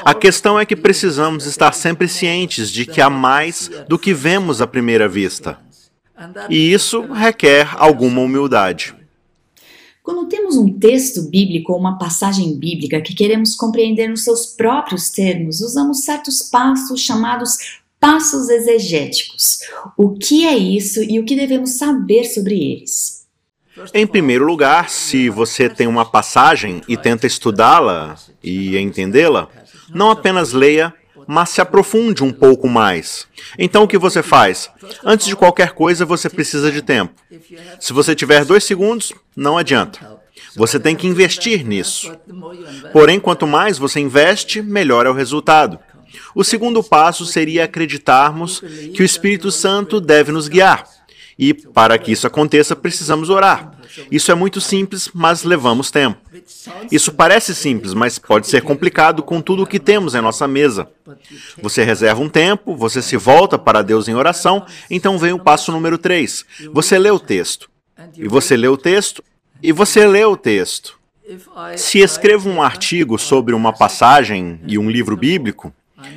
A 0.06 0.13
questão 0.13 0.60
é 0.60 0.65
que 0.65 0.75
precisamos 0.75 1.45
estar 1.45 1.73
sempre 1.73 2.08
cientes 2.08 2.71
de 2.71 2.86
que 2.86 3.01
há 3.01 3.10
mais 3.10 3.69
do 3.88 3.97
que 3.97 4.13
vemos 4.13 4.62
à 4.62 4.67
primeira 4.67 5.08
vista. 5.08 5.60
E 6.49 6.71
isso 6.71 7.01
requer 7.12 7.69
alguma 7.77 8.21
humildade. 8.21 8.95
Quando 10.01 10.30
temos 10.30 10.56
um 10.56 10.71
texto 10.71 11.23
bíblico 11.23 11.73
ou 11.73 11.80
uma 11.80 11.97
passagem 11.97 12.58
bíblica 12.58 13.01
que 13.01 13.13
queremos 13.13 13.56
compreender 13.56 14.08
nos 14.08 14.23
seus 14.23 14.45
próprios 14.45 15.10
termos, 15.10 15.60
usamos 15.60 16.06
certos 16.06 16.41
passos 16.43 17.01
chamados 17.01 17.58
passos 17.99 18.47
exegéticos. 18.47 19.60
O 19.97 20.12
que 20.12 20.45
é 20.45 20.58
isso 20.58 21.03
e 21.03 21.19
o 21.19 21.25
que 21.25 21.36
devemos 21.36 21.71
saber 21.71 22.23
sobre 22.25 22.56
eles? 22.56 23.16
Em 23.93 24.07
primeiro 24.07 24.45
lugar, 24.45 24.89
se 24.89 25.29
você 25.29 25.69
tem 25.69 25.87
uma 25.87 26.05
passagem 26.05 26.81
e 26.87 26.97
tenta 26.97 27.27
estudá-la 27.27 28.15
e 28.43 28.77
entendê-la, 28.77 29.47
não 29.89 30.11
apenas 30.11 30.53
leia, 30.53 30.93
mas 31.27 31.49
se 31.49 31.61
aprofunde 31.61 32.23
um 32.23 32.31
pouco 32.31 32.67
mais. 32.69 33.27
Então 33.57 33.83
o 33.83 33.87
que 33.87 33.97
você 33.97 34.23
faz? 34.23 34.69
Antes 35.03 35.27
de 35.27 35.35
qualquer 35.35 35.71
coisa, 35.71 36.05
você 36.05 36.29
precisa 36.29 36.71
de 36.71 36.81
tempo. 36.81 37.13
Se 37.79 37.93
você 37.93 38.15
tiver 38.15 38.45
dois 38.45 38.63
segundos, 38.63 39.13
não 39.35 39.57
adianta. 39.57 40.17
Você 40.55 40.79
tem 40.79 40.95
que 40.95 41.07
investir 41.07 41.65
nisso. 41.65 42.11
Porém, 42.91 43.19
quanto 43.19 43.45
mais 43.45 43.77
você 43.77 43.99
investe, 43.99 44.61
melhor 44.61 45.05
é 45.05 45.09
o 45.09 45.13
resultado. 45.13 45.77
O 46.33 46.43
segundo 46.43 46.83
passo 46.83 47.25
seria 47.25 47.65
acreditarmos 47.65 48.61
que 48.93 49.01
o 49.01 49.05
Espírito 49.05 49.51
Santo 49.51 49.99
deve 49.99 50.31
nos 50.31 50.47
guiar. 50.47 50.96
E 51.38 51.54
para 51.54 51.97
que 51.97 52.12
isso 52.12 52.26
aconteça, 52.26 52.76
precisamos 52.76 53.30
orar. 53.30 53.71
Isso 54.12 54.32
é 54.32 54.36
muito 54.36 54.60
simples, 54.60 55.10
mas 55.13 55.43
levamos 55.43 55.91
tempo. 55.91 56.19
Isso 56.91 57.12
parece 57.12 57.54
simples, 57.54 57.93
mas 57.93 58.17
pode 58.17 58.47
ser 58.47 58.62
complicado 58.62 59.21
com 59.21 59.41
tudo 59.41 59.63
o 59.63 59.67
que 59.67 59.80
temos 59.80 60.15
em 60.15 60.21
nossa 60.21 60.47
mesa. 60.47 60.89
Você 61.62 61.84
reserva 61.84 62.21
um 62.21 62.30
tempo, 62.30 62.76
você 62.76 63.02
se 63.02 63.17
volta 63.17 63.58
para 63.58 63.82
Deus 63.82 64.08
em 64.08 64.15
oração, 64.15 64.65
então 64.89 65.17
vem 65.17 65.34
o 65.34 65.39
passo 65.39 65.71
número 65.71 65.97
3. 65.97 66.45
Você 66.73 66.97
lê 66.97 67.12
o 67.12 67.19
texto. 67.19 67.69
E 68.15 68.28
você 68.28 68.56
lê 68.58 68.67
o 68.67 68.78
texto, 68.78 69.23
e 69.62 69.71
você 69.71 70.06
lê 70.06 70.23
o 70.23 70.38
texto. 70.38 70.97
Se 71.76 72.00
escrevo 72.00 72.50
um 72.50 72.62
artigo 72.62 73.17
sobre 73.17 73.54
uma 73.54 73.73
passagem 73.73 74.60
e 74.65 74.78
um 74.78 74.89
livro 74.89 75.17
bíblico, 75.17 75.73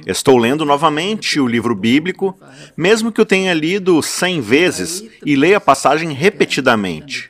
Estou 0.06 0.36
lendo 0.36 0.64
novamente 0.64 1.40
o 1.40 1.46
livro 1.46 1.74
bíblico, 1.74 2.38
mesmo 2.76 3.10
que 3.10 3.20
eu 3.20 3.26
tenha 3.26 3.54
lido 3.54 4.02
cem 4.02 4.40
vezes 4.40 5.04
e 5.24 5.36
leia 5.36 5.56
a 5.56 5.60
passagem 5.60 6.12
repetidamente. 6.12 7.28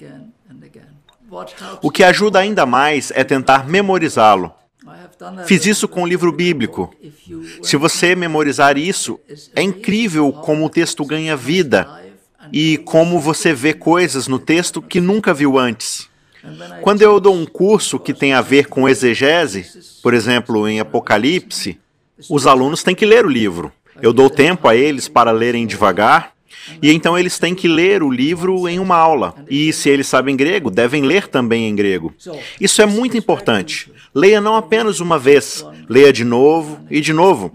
O 1.81 1.91
que 1.91 2.03
ajuda 2.03 2.41
ainda 2.41 2.67
mais 2.67 3.13
é 3.15 3.23
tentar 3.23 3.69
memorizá-lo. 3.69 4.53
Fiz 5.47 5.67
isso 5.67 5.87
com 5.87 6.03
o 6.03 6.07
livro 6.07 6.33
bíblico. 6.33 6.93
Se 7.63 7.77
você 7.77 8.17
memorizar 8.17 8.77
isso, 8.77 9.21
é 9.55 9.63
incrível 9.63 10.33
como 10.33 10.65
o 10.65 10.71
texto 10.71 11.05
ganha 11.05 11.37
vida 11.37 11.89
e 12.53 12.79
como 12.79 13.21
você 13.21 13.53
vê 13.53 13.73
coisas 13.73 14.27
no 14.27 14.39
texto 14.39 14.83
que 14.83 15.01
nunca 15.01 15.33
viu 15.33 15.59
antes. 15.59 16.09
Quando 16.81 17.03
eu 17.03 17.21
dou 17.21 17.35
um 17.35 17.45
curso 17.45 17.99
que 17.99 18.15
tem 18.15 18.33
a 18.33 18.41
ver 18.41 18.67
com 18.67 18.89
exegese, 18.89 19.67
por 20.03 20.15
exemplo, 20.15 20.67
em 20.67 20.81
Apocalipse, 20.81 21.79
os 22.29 22.47
alunos 22.47 22.83
têm 22.83 22.95
que 22.95 23.07
ler 23.07 23.25
o 23.25 23.31
livro. 23.31 23.73
Eu 24.03 24.13
dou 24.13 24.31
tempo 24.31 24.69
a 24.69 24.75
eles 24.75 25.09
para 25.09 25.31
lerem 25.31 25.67
devagar, 25.67 26.33
e 26.83 26.91
então 26.93 27.19
eles 27.19 27.39
têm 27.39 27.55
que 27.55 27.69
ler 27.69 28.03
o 28.03 28.11
livro 28.11 28.69
em 28.69 28.79
uma 28.79 28.97
aula. 28.97 29.35
E 29.49 29.73
se 29.73 29.89
eles 29.89 30.07
sabem 30.07 30.37
grego, 30.37 30.71
devem 30.71 31.03
ler 31.03 31.29
também 31.29 31.69
em 31.69 31.75
grego. 31.75 32.15
Isso 32.61 32.83
é 32.83 32.87
muito 32.87 33.17
importante. 33.17 33.91
Leia 34.15 34.41
não 34.41 34.57
apenas 34.57 34.99
uma 34.99 35.19
vez, 35.19 35.65
leia 35.89 36.13
de 36.13 36.25
novo 36.25 36.81
e 36.91 37.01
de 37.01 37.13
novo. 37.13 37.53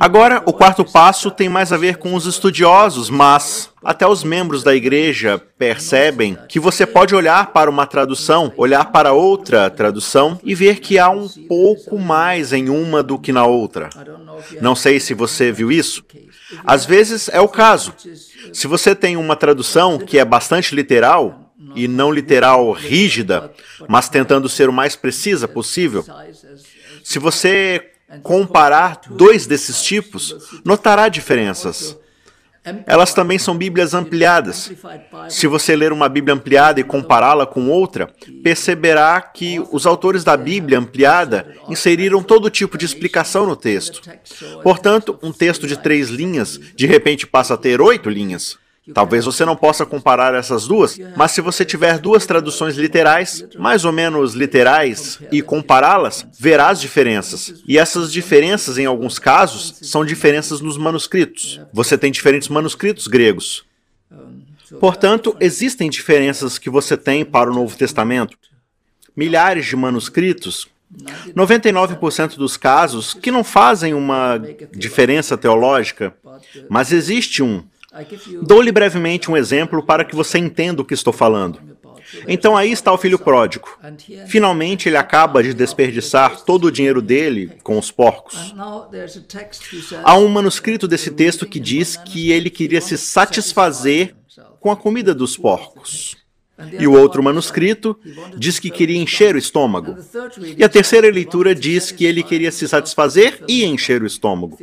Agora, 0.00 0.42
o 0.46 0.52
quarto 0.52 0.82
passo 0.84 1.30
tem 1.30 1.48
mais 1.48 1.72
a 1.72 1.76
ver 1.76 1.98
com 1.98 2.14
os 2.14 2.24
estudiosos, 2.24 3.10
mas 3.10 3.70
até 3.84 4.06
os 4.06 4.24
membros 4.24 4.62
da 4.62 4.74
igreja 4.74 5.40
percebem 5.58 6.38
que 6.48 6.58
você 6.58 6.86
pode 6.86 7.14
olhar 7.14 7.52
para 7.52 7.68
uma 7.68 7.86
tradução, 7.86 8.50
olhar 8.56 8.86
para 8.86 9.12
outra 9.12 9.68
tradução 9.68 10.40
e 10.42 10.54
ver 10.54 10.80
que 10.80 10.98
há 10.98 11.10
um 11.10 11.28
pouco 11.46 11.98
mais 11.98 12.54
em 12.54 12.70
uma 12.70 13.02
do 13.02 13.18
que 13.18 13.30
na 13.30 13.44
outra. 13.44 13.90
Não 14.62 14.74
sei 14.74 14.98
se 14.98 15.12
você 15.12 15.52
viu 15.52 15.70
isso. 15.70 16.02
Às 16.64 16.86
vezes 16.86 17.28
é 17.28 17.40
o 17.40 17.48
caso. 17.48 17.92
Se 18.52 18.66
você 18.66 18.94
tem 18.94 19.16
uma 19.16 19.36
tradução 19.36 19.98
que 19.98 20.18
é 20.18 20.24
bastante 20.24 20.74
literal, 20.74 21.44
e 21.74 21.88
não 21.88 22.12
literal 22.12 22.72
rígida, 22.72 23.52
mas 23.88 24.08
tentando 24.08 24.48
ser 24.48 24.68
o 24.68 24.72
mais 24.72 24.96
precisa 24.96 25.48
possível. 25.48 26.04
Se 27.02 27.18
você 27.18 27.90
comparar 28.22 29.00
dois 29.10 29.46
desses 29.46 29.82
tipos, 29.82 30.60
notará 30.64 31.08
diferenças. 31.08 31.96
Elas 32.86 33.12
também 33.12 33.38
são 33.38 33.56
Bíblias 33.56 33.92
ampliadas. 33.92 34.72
Se 35.28 35.46
você 35.46 35.76
ler 35.76 35.92
uma 35.92 36.08
Bíblia 36.08 36.34
ampliada 36.34 36.80
e 36.80 36.84
compará-la 36.84 37.46
com 37.46 37.68
outra, 37.68 38.08
perceberá 38.42 39.20
que 39.20 39.60
os 39.70 39.86
autores 39.86 40.24
da 40.24 40.36
Bíblia 40.36 40.78
ampliada 40.78 41.54
inseriram 41.68 42.22
todo 42.22 42.48
tipo 42.48 42.78
de 42.78 42.86
explicação 42.86 43.46
no 43.46 43.54
texto. 43.54 44.00
Portanto, 44.62 45.18
um 45.22 45.30
texto 45.30 45.66
de 45.66 45.76
três 45.76 46.08
linhas 46.08 46.58
de 46.74 46.86
repente 46.86 47.26
passa 47.26 47.54
a 47.54 47.58
ter 47.58 47.80
oito 47.80 48.08
linhas. 48.08 48.58
Talvez 48.92 49.24
você 49.24 49.46
não 49.46 49.56
possa 49.56 49.86
comparar 49.86 50.34
essas 50.34 50.66
duas, 50.66 50.98
mas 51.16 51.30
se 51.30 51.40
você 51.40 51.64
tiver 51.64 51.98
duas 51.98 52.26
traduções 52.26 52.76
literais, 52.76 53.46
mais 53.58 53.84
ou 53.84 53.92
menos 53.92 54.34
literais, 54.34 55.20
e 55.32 55.40
compará-las, 55.40 56.26
verá 56.38 56.68
as 56.68 56.80
diferenças. 56.80 57.62
E 57.66 57.78
essas 57.78 58.12
diferenças, 58.12 58.76
em 58.76 58.84
alguns 58.84 59.18
casos, 59.18 59.78
são 59.80 60.04
diferenças 60.04 60.60
nos 60.60 60.76
manuscritos. 60.76 61.60
Você 61.72 61.96
tem 61.96 62.12
diferentes 62.12 62.48
manuscritos 62.48 63.06
gregos. 63.06 63.64
Portanto, 64.78 65.34
existem 65.40 65.88
diferenças 65.88 66.58
que 66.58 66.68
você 66.68 66.96
tem 66.96 67.24
para 67.24 67.50
o 67.50 67.54
Novo 67.54 67.76
Testamento. 67.76 68.36
Milhares 69.16 69.64
de 69.64 69.76
manuscritos 69.76 70.68
99% 71.34 72.36
dos 72.36 72.56
casos 72.56 73.14
que 73.14 73.30
não 73.30 73.42
fazem 73.42 73.94
uma 73.94 74.40
diferença 74.72 75.36
teológica, 75.36 76.14
mas 76.68 76.92
existe 76.92 77.42
um 77.42 77.64
Dou-lhe 78.42 78.72
brevemente 78.72 79.30
um 79.30 79.36
exemplo 79.36 79.82
para 79.82 80.04
que 80.04 80.16
você 80.16 80.38
entenda 80.38 80.82
o 80.82 80.84
que 80.84 80.94
estou 80.94 81.12
falando. 81.12 81.60
Então 82.28 82.56
aí 82.56 82.70
está 82.70 82.92
o 82.92 82.98
filho 82.98 83.18
pródigo. 83.18 83.68
Finalmente 84.26 84.88
ele 84.88 84.96
acaba 84.96 85.42
de 85.42 85.54
desperdiçar 85.54 86.44
todo 86.44 86.66
o 86.66 86.70
dinheiro 86.70 87.00
dele 87.00 87.52
com 87.62 87.78
os 87.78 87.90
porcos. 87.90 88.54
Há 90.02 90.16
um 90.18 90.28
manuscrito 90.28 90.86
desse 90.86 91.10
texto 91.10 91.46
que 91.46 91.58
diz 91.58 91.96
que 91.96 92.30
ele 92.30 92.50
queria 92.50 92.80
se 92.80 92.98
satisfazer 92.98 94.14
com 94.60 94.70
a 94.70 94.76
comida 94.76 95.14
dos 95.14 95.36
porcos. 95.36 96.16
E 96.78 96.86
o 96.86 96.92
outro 96.92 97.22
manuscrito 97.22 97.98
diz 98.36 98.58
que 98.58 98.70
queria 98.70 98.96
encher 98.96 99.34
o 99.34 99.38
estômago. 99.38 99.96
E 100.56 100.62
a 100.62 100.68
terceira 100.68 101.10
leitura 101.10 101.54
diz 101.54 101.90
que 101.90 102.04
ele 102.04 102.22
queria 102.22 102.52
se 102.52 102.68
satisfazer 102.68 103.42
e 103.48 103.64
encher 103.64 104.02
o 104.02 104.06
estômago. 104.06 104.56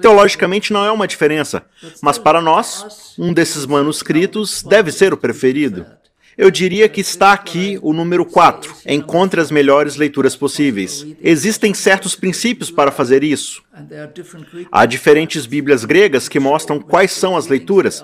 Teologicamente 0.00 0.72
não 0.72 0.84
é 0.84 0.92
uma 0.92 1.08
diferença, 1.08 1.64
mas 2.02 2.18
para 2.18 2.42
nós, 2.42 3.14
um 3.18 3.32
desses 3.32 3.64
manuscritos 3.64 4.62
deve 4.62 4.92
ser 4.92 5.12
o 5.14 5.16
preferido. 5.16 5.86
Eu 6.36 6.50
diria 6.50 6.88
que 6.88 7.00
está 7.00 7.32
aqui 7.32 7.78
o 7.82 7.92
número 7.92 8.24
4. 8.24 8.74
Encontre 8.86 9.40
as 9.40 9.50
melhores 9.50 9.96
leituras 9.96 10.34
possíveis. 10.34 11.06
Existem 11.20 11.74
certos 11.74 12.14
princípios 12.14 12.70
para 12.70 12.90
fazer 12.90 13.22
isso. 13.22 13.62
Há 14.70 14.86
diferentes 14.86 15.46
Bíblias 15.46 15.84
gregas 15.84 16.28
que 16.28 16.40
mostram 16.40 16.80
quais 16.80 17.12
são 17.12 17.36
as 17.36 17.46
leituras. 17.46 18.02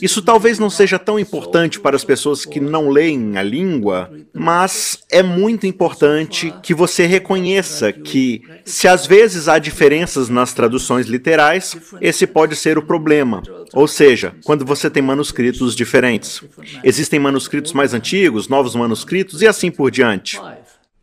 Isso 0.00 0.22
talvez 0.22 0.58
não 0.58 0.70
seja 0.70 0.98
tão 0.98 1.18
importante 1.18 1.80
para 1.80 1.96
as 1.96 2.04
pessoas 2.04 2.44
que 2.44 2.60
não 2.60 2.88
leem 2.88 3.36
a 3.36 3.42
língua, 3.42 4.10
mas 4.32 5.00
é 5.10 5.22
muito 5.22 5.66
importante 5.66 6.52
que 6.62 6.74
você 6.74 7.06
reconheça 7.06 7.92
que, 7.92 8.42
se 8.64 8.86
às 8.86 9.06
vezes 9.06 9.48
há 9.48 9.58
diferenças 9.58 10.28
nas 10.28 10.52
traduções 10.52 11.06
literais, 11.06 11.76
esse 12.00 12.26
pode 12.26 12.54
ser 12.54 12.78
o 12.78 12.82
problema. 12.82 13.42
Ou 13.72 13.88
seja, 13.88 14.34
quando 14.44 14.64
você 14.64 14.90
tem 14.90 15.02
manuscritos 15.02 15.74
diferentes. 15.74 16.42
Existem 16.84 17.18
manuscritos 17.18 17.72
mais 17.72 17.94
antigos, 17.94 18.48
novos 18.48 18.74
manuscritos 18.74 19.42
e 19.42 19.46
assim 19.46 19.70
por 19.70 19.90
diante. 19.90 20.38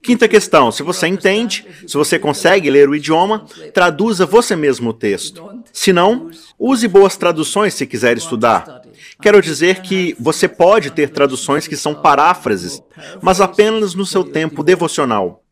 Quinta 0.02 0.28
questão: 0.28 0.72
se 0.72 0.84
você 0.84 1.08
entende, 1.08 1.66
se 1.88 1.96
você 1.96 2.18
consegue 2.18 2.70
ler 2.70 2.88
o 2.90 2.96
idioma, 2.96 3.46
traduza 3.74 4.26
você 4.26 4.56
mesmo 4.56 4.92
o 4.92 4.94
texto. 4.94 5.64
Se 5.72 5.92
não, 5.94 6.30
use 6.58 6.88
boas 6.88 7.18
traduções 7.18 7.74
se 7.74 7.86
quiser 7.86 8.18
estudar. 8.18 8.82
Quero 9.22 9.42
dizer 9.42 9.82
que 9.82 10.16
você 10.20 10.48
pode 10.48 10.92
ter 10.92 11.10
traduções 11.10 11.68
que 11.68 11.76
são 11.76 11.94
paráfrases, 11.94 12.82
mas 13.22 13.42
apenas 13.42 13.94
no 13.94 14.06
seu 14.06 14.24
tempo 14.24 14.64
devocional. 14.64 15.44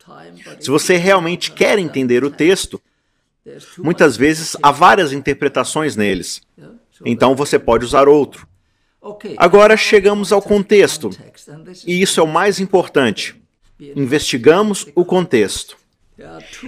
Se 0.58 0.70
você 0.70 0.96
realmente 0.96 1.52
quer 1.52 1.78
entender 1.78 2.24
o 2.24 2.30
texto, 2.30 2.80
Muitas 3.78 4.16
vezes 4.16 4.56
há 4.62 4.70
várias 4.70 5.12
interpretações 5.12 5.96
neles. 5.96 6.42
Então 7.04 7.34
você 7.34 7.58
pode 7.58 7.84
usar 7.84 8.08
outro. 8.08 8.46
Agora 9.36 9.76
chegamos 9.76 10.32
ao 10.32 10.42
contexto, 10.42 11.10
e 11.86 12.02
isso 12.02 12.20
é 12.20 12.22
o 12.22 12.26
mais 12.26 12.60
importante. 12.60 13.40
Investigamos 13.80 14.86
o 14.94 15.04
contexto. 15.04 15.76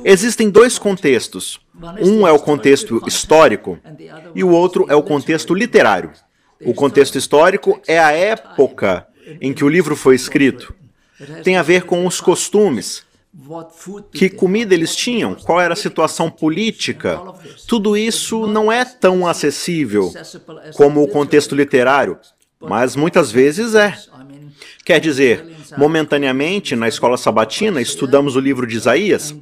Existem 0.05 0.49
dois 0.49 0.79
contextos. 0.79 1.61
Um 2.01 2.27
é 2.27 2.33
o 2.33 2.39
contexto 2.39 3.03
histórico 3.07 3.79
e 4.35 4.45
o 4.45 4.51
outro 4.51 4.87
é 4.89 4.95
o 4.95 5.03
contexto 5.03 5.55
literário. 5.55 6.13
O 6.65 6.75
contexto 6.75 7.17
histórico 7.17 7.81
é 7.87 7.99
a 7.99 8.13
época 8.13 9.07
em 9.41 9.53
que 9.53 9.65
o 9.65 9.69
livro 9.69 9.97
foi 9.97 10.15
escrito. 10.15 10.75
Tem 11.43 11.57
a 11.57 11.63
ver 11.63 11.85
com 11.85 12.07
os 12.07 12.21
costumes, 12.21 13.03
que 14.13 14.29
comida 14.29 14.75
eles 14.75 14.95
tinham, 14.95 15.35
qual 15.35 15.61
era 15.61 15.75
a 15.75 15.77
situação 15.77 16.31
política. 16.31 17.21
Tudo 17.67 17.97
isso 17.97 18.47
não 18.47 18.71
é 18.71 18.85
tão 18.85 19.27
acessível 19.27 20.13
como 20.75 21.03
o 21.03 21.09
contexto 21.09 21.55
literário, 21.55 22.19
mas 22.61 22.97
muitas 22.97 23.31
vezes 23.31 23.75
é. 23.75 23.97
Quer 24.85 25.01
dizer, 25.01 25.45
momentaneamente, 25.77 26.75
na 26.77 26.89
escola 26.89 27.17
sabatina, 27.17 27.81
estudamos 27.81 28.37
o 28.37 28.41
livro 28.41 28.67
de 28.67 28.77
Isaías. 28.77 29.35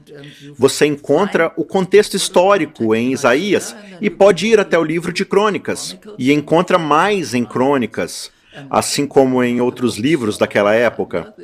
Você 0.57 0.87
encontra 0.87 1.53
o 1.57 1.64
contexto 1.64 2.14
histórico 2.14 2.94
em 2.94 3.12
Isaías 3.12 3.75
e 4.01 4.11
pode 4.11 4.47
ir 4.47 4.61
até 4.61 4.79
o 4.79 4.85
livro 4.85 5.12
de 5.12 5.25
Crônicas 5.25 5.97
e 6.18 6.33
encontra 6.33 6.79
mais 6.79 7.35
em 7.35 7.44
Crônicas 7.44 8.31
assim 8.71 9.07
como 9.07 9.42
em 9.42 9.61
outros 9.61 9.97
livros 9.97 10.38
daquela 10.38 10.75
época. 10.75 11.35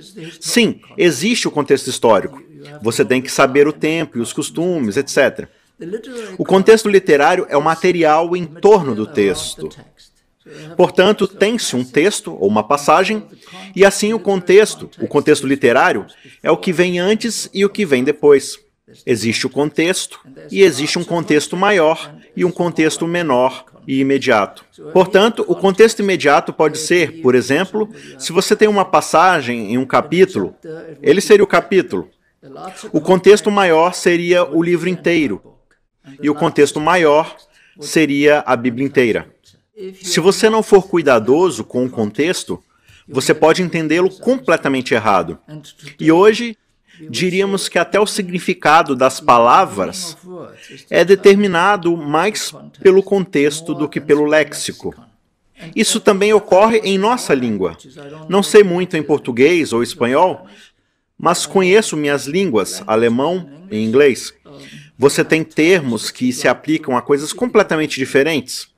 Sim, 0.40 0.80
existe 0.96 1.46
o 1.46 1.50
contexto 1.50 1.88
histórico. 1.88 2.42
Você 2.82 3.04
tem 3.04 3.20
que 3.20 3.30
saber 3.30 3.68
o 3.68 3.72
tempo 3.72 4.18
e 4.18 4.20
os 4.20 4.32
costumes, 4.32 4.96
etc. 4.96 5.48
O 6.38 6.44
contexto 6.44 6.88
literário 6.88 7.46
é 7.48 7.56
o 7.56 7.62
material 7.62 8.36
em 8.36 8.44
torno 8.44 8.94
do 8.94 9.06
texto. 9.06 9.68
Portanto, 10.76 11.26
tem-se 11.26 11.74
um 11.74 11.84
texto 11.84 12.36
ou 12.38 12.48
uma 12.48 12.62
passagem, 12.62 13.22
e 13.74 13.84
assim 13.84 14.12
o 14.12 14.18
contexto, 14.18 14.90
o 15.00 15.06
contexto 15.06 15.46
literário, 15.46 16.06
é 16.42 16.50
o 16.50 16.56
que 16.56 16.72
vem 16.72 16.98
antes 16.98 17.48
e 17.52 17.64
o 17.64 17.70
que 17.70 17.86
vem 17.86 18.04
depois. 18.04 18.58
Existe 19.06 19.46
o 19.46 19.50
contexto, 19.50 20.20
e 20.50 20.62
existe 20.62 20.98
um 20.98 21.04
contexto 21.04 21.56
maior 21.56 22.14
e 22.36 22.44
um 22.44 22.50
contexto 22.50 23.06
menor 23.06 23.64
e 23.86 24.00
imediato. 24.00 24.64
Portanto, 24.92 25.44
o 25.48 25.54
contexto 25.54 26.00
imediato 26.00 26.52
pode 26.52 26.78
ser, 26.78 27.22
por 27.22 27.34
exemplo, 27.34 27.88
se 28.18 28.32
você 28.32 28.54
tem 28.54 28.68
uma 28.68 28.84
passagem 28.84 29.72
em 29.72 29.78
um 29.78 29.86
capítulo, 29.86 30.54
ele 31.02 31.20
seria 31.20 31.44
o 31.44 31.48
capítulo. 31.48 32.10
O 32.92 33.00
contexto 33.00 33.50
maior 33.50 33.94
seria 33.94 34.44
o 34.44 34.62
livro 34.62 34.88
inteiro. 34.88 35.42
E 36.22 36.28
o 36.28 36.34
contexto 36.34 36.78
maior 36.78 37.34
seria 37.80 38.40
a 38.46 38.54
Bíblia 38.54 38.86
inteira. 38.86 39.33
Se 40.02 40.20
você 40.20 40.48
não 40.48 40.62
for 40.62 40.86
cuidadoso 40.86 41.64
com 41.64 41.84
o 41.84 41.90
contexto, 41.90 42.62
você 43.08 43.34
pode 43.34 43.62
entendê-lo 43.62 44.10
completamente 44.10 44.94
errado. 44.94 45.38
E 45.98 46.12
hoje, 46.12 46.56
diríamos 47.10 47.68
que 47.68 47.78
até 47.78 47.98
o 47.98 48.06
significado 48.06 48.94
das 48.94 49.20
palavras 49.20 50.16
é 50.88 51.04
determinado 51.04 51.96
mais 51.96 52.52
pelo 52.80 53.02
contexto 53.02 53.74
do 53.74 53.88
que 53.88 54.00
pelo 54.00 54.24
léxico. 54.24 54.94
Isso 55.74 56.00
também 56.00 56.32
ocorre 56.32 56.78
em 56.78 56.98
nossa 56.98 57.34
língua. 57.34 57.76
Não 58.28 58.42
sei 58.42 58.62
muito 58.62 58.96
em 58.96 59.02
português 59.02 59.72
ou 59.72 59.82
espanhol, 59.82 60.46
mas 61.18 61.46
conheço 61.46 61.96
minhas 61.96 62.26
línguas, 62.26 62.82
alemão 62.86 63.66
e 63.70 63.82
inglês. 63.82 64.32
Você 64.96 65.24
tem 65.24 65.42
termos 65.42 66.10
que 66.10 66.32
se 66.32 66.46
aplicam 66.46 66.96
a 66.96 67.02
coisas 67.02 67.32
completamente 67.32 67.98
diferentes. 67.98 68.73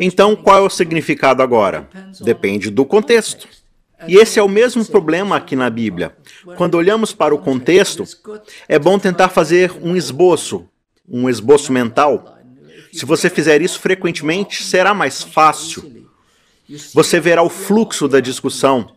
Então, 0.00 0.36
qual 0.36 0.58
é 0.58 0.60
o 0.60 0.70
significado 0.70 1.42
agora? 1.42 1.88
Depende 2.20 2.70
do 2.70 2.84
contexto. 2.84 3.48
E 4.06 4.16
esse 4.16 4.38
é 4.38 4.42
o 4.42 4.48
mesmo 4.48 4.84
problema 4.84 5.36
aqui 5.36 5.56
na 5.56 5.68
Bíblia. 5.70 6.16
Quando 6.56 6.74
olhamos 6.76 7.12
para 7.12 7.34
o 7.34 7.38
contexto, 7.38 8.04
é 8.68 8.78
bom 8.78 8.98
tentar 8.98 9.28
fazer 9.28 9.72
um 9.82 9.96
esboço, 9.96 10.68
um 11.08 11.28
esboço 11.28 11.72
mental. 11.72 12.38
Se 12.92 13.04
você 13.04 13.28
fizer 13.28 13.60
isso 13.62 13.80
frequentemente, 13.80 14.62
será 14.62 14.94
mais 14.94 15.22
fácil. 15.22 16.06
Você 16.92 17.20
verá 17.20 17.42
o 17.42 17.50
fluxo 17.50 18.08
da 18.08 18.20
discussão, 18.20 18.93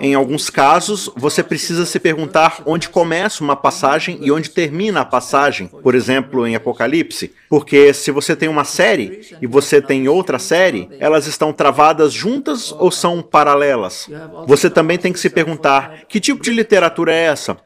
em 0.00 0.14
alguns 0.14 0.50
casos, 0.50 1.10
você 1.16 1.42
precisa 1.42 1.84
se 1.84 1.98
perguntar 1.98 2.62
onde 2.66 2.88
começa 2.88 3.42
uma 3.42 3.56
passagem 3.56 4.18
e 4.22 4.30
onde 4.30 4.50
termina 4.50 5.00
a 5.00 5.04
passagem, 5.04 5.68
por 5.68 5.94
exemplo, 5.94 6.46
em 6.46 6.54
Apocalipse, 6.54 7.32
porque 7.48 7.92
se 7.92 8.10
você 8.10 8.34
tem 8.34 8.48
uma 8.48 8.64
série 8.64 9.36
e 9.40 9.46
você 9.46 9.80
tem 9.80 10.08
outra 10.08 10.38
série, 10.38 10.88
elas 10.98 11.26
estão 11.26 11.52
travadas 11.52 12.12
juntas 12.12 12.72
ou 12.72 12.90
são 12.90 13.22
paralelas? 13.22 14.08
Você 14.46 14.70
também 14.70 14.98
tem 14.98 15.12
que 15.12 15.20
se 15.20 15.30
perguntar: 15.30 16.02
que 16.08 16.20
tipo 16.20 16.42
de 16.42 16.50
literatura 16.50 17.12
é 17.12 17.24
essa? 17.24 17.56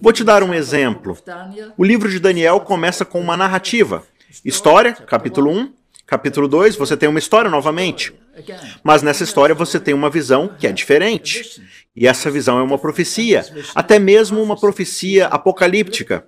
Vou 0.00 0.12
te 0.12 0.22
dar 0.22 0.42
um 0.42 0.54
exemplo. 0.54 1.16
O 1.76 1.84
livro 1.84 2.08
de 2.08 2.20
Daniel 2.20 2.60
começa 2.60 3.04
com 3.04 3.20
uma 3.20 3.36
narrativa. 3.36 4.04
História, 4.44 4.92
capítulo 4.92 5.50
1, 5.50 5.72
Capítulo 6.10 6.48
2, 6.48 6.74
você 6.74 6.96
tem 6.96 7.08
uma 7.08 7.20
história 7.20 7.48
novamente. 7.48 8.12
Mas 8.82 9.00
nessa 9.00 9.22
história 9.22 9.54
você 9.54 9.78
tem 9.78 9.94
uma 9.94 10.10
visão 10.10 10.50
que 10.58 10.66
é 10.66 10.72
diferente. 10.72 11.62
E 11.94 12.04
essa 12.04 12.28
visão 12.28 12.58
é 12.58 12.62
uma 12.64 12.76
profecia, 12.76 13.44
até 13.76 13.96
mesmo 13.96 14.42
uma 14.42 14.58
profecia 14.58 15.28
apocalíptica. 15.28 16.24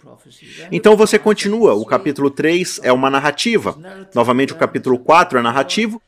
Então 0.71 0.97
você 0.97 1.19
continua. 1.19 1.75
O 1.75 1.85
capítulo 1.85 2.31
3 2.31 2.79
é 2.85 2.93
uma 2.93 3.11
narrativa. 3.11 3.77
Novamente, 4.15 4.53
o 4.53 4.57
capítulo 4.57 5.01
4 5.01 5.41
é 5.41 5.43
narrativo. 5.43 6.01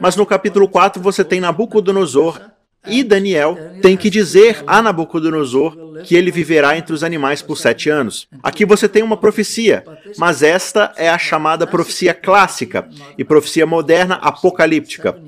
Mas 0.00 0.16
no 0.16 0.24
capítulo 0.24 0.66
4 0.66 1.02
você 1.02 1.22
tem 1.22 1.40
Nabucodonosor 1.40 2.40
e 2.86 3.02
Daniel 3.02 3.58
tem 3.82 3.96
que 3.96 4.08
dizer 4.08 4.62
a 4.66 4.80
Nabucodonosor 4.80 6.02
que 6.04 6.14
ele 6.16 6.30
viverá 6.30 6.76
entre 6.76 6.94
os 6.94 7.04
animais 7.04 7.42
por 7.42 7.56
sete 7.56 7.90
anos. 7.90 8.26
Aqui 8.42 8.64
você 8.64 8.88
tem 8.88 9.02
uma 9.02 9.16
profecia, 9.16 9.84
mas 10.16 10.42
esta 10.42 10.92
é 10.96 11.08
a 11.08 11.18
chamada 11.18 11.66
profecia 11.66 12.14
clássica 12.14 12.88
e 13.18 13.24
profecia 13.24 13.66
moderna 13.66 14.14
apocalíptica. 14.16 15.18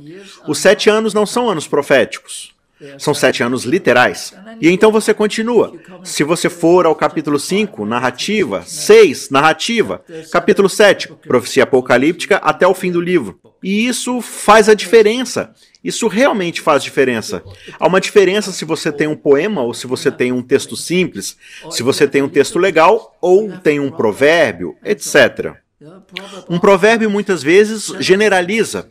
Os 0.46 0.58
sete 0.58 0.88
anos 0.88 1.12
não 1.12 1.26
são 1.26 1.48
anos 1.48 1.66
proféticos. 1.66 2.52
São 2.98 3.14
sete 3.14 3.42
anos 3.44 3.64
literais. 3.64 4.34
E 4.60 4.68
então 4.68 4.90
você 4.90 5.14
continua. 5.14 5.72
Se 6.02 6.24
você 6.24 6.48
for 6.48 6.84
ao 6.84 6.96
capítulo 6.96 7.38
5, 7.38 7.86
narrativa, 7.86 8.62
6, 8.66 9.30
narrativa, 9.30 10.02
capítulo 10.32 10.68
7, 10.68 11.08
profecia 11.28 11.62
apocalíptica, 11.62 12.38
até 12.38 12.66
o 12.66 12.74
fim 12.74 12.90
do 12.90 13.00
livro. 13.00 13.38
E 13.62 13.86
isso 13.86 14.20
faz 14.20 14.68
a 14.68 14.74
diferença. 14.74 15.54
Isso 15.82 16.06
realmente 16.06 16.60
faz 16.60 16.82
diferença. 16.82 17.42
Há 17.78 17.86
uma 17.86 18.00
diferença 18.00 18.52
se 18.52 18.64
você 18.64 18.92
tem 18.92 19.06
um 19.06 19.16
poema 19.16 19.62
ou 19.62 19.74
se 19.74 19.86
você 19.86 20.10
tem 20.10 20.30
um 20.32 20.42
texto 20.42 20.76
simples, 20.76 21.36
se 21.70 21.82
você 21.82 22.06
tem 22.06 22.22
um 22.22 22.28
texto 22.28 22.58
legal 22.58 23.16
ou 23.20 23.56
tem 23.58 23.80
um 23.80 23.90
provérbio, 23.90 24.76
etc. 24.84 25.56
Um 26.48 26.58
provérbio 26.58 27.10
muitas 27.10 27.42
vezes 27.42 27.86
generaliza, 27.98 28.88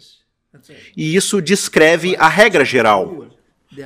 e 0.95 1.15
isso 1.15 1.41
descreve 1.41 2.15
a 2.17 2.27
regra 2.27 2.65
geral. 2.65 3.27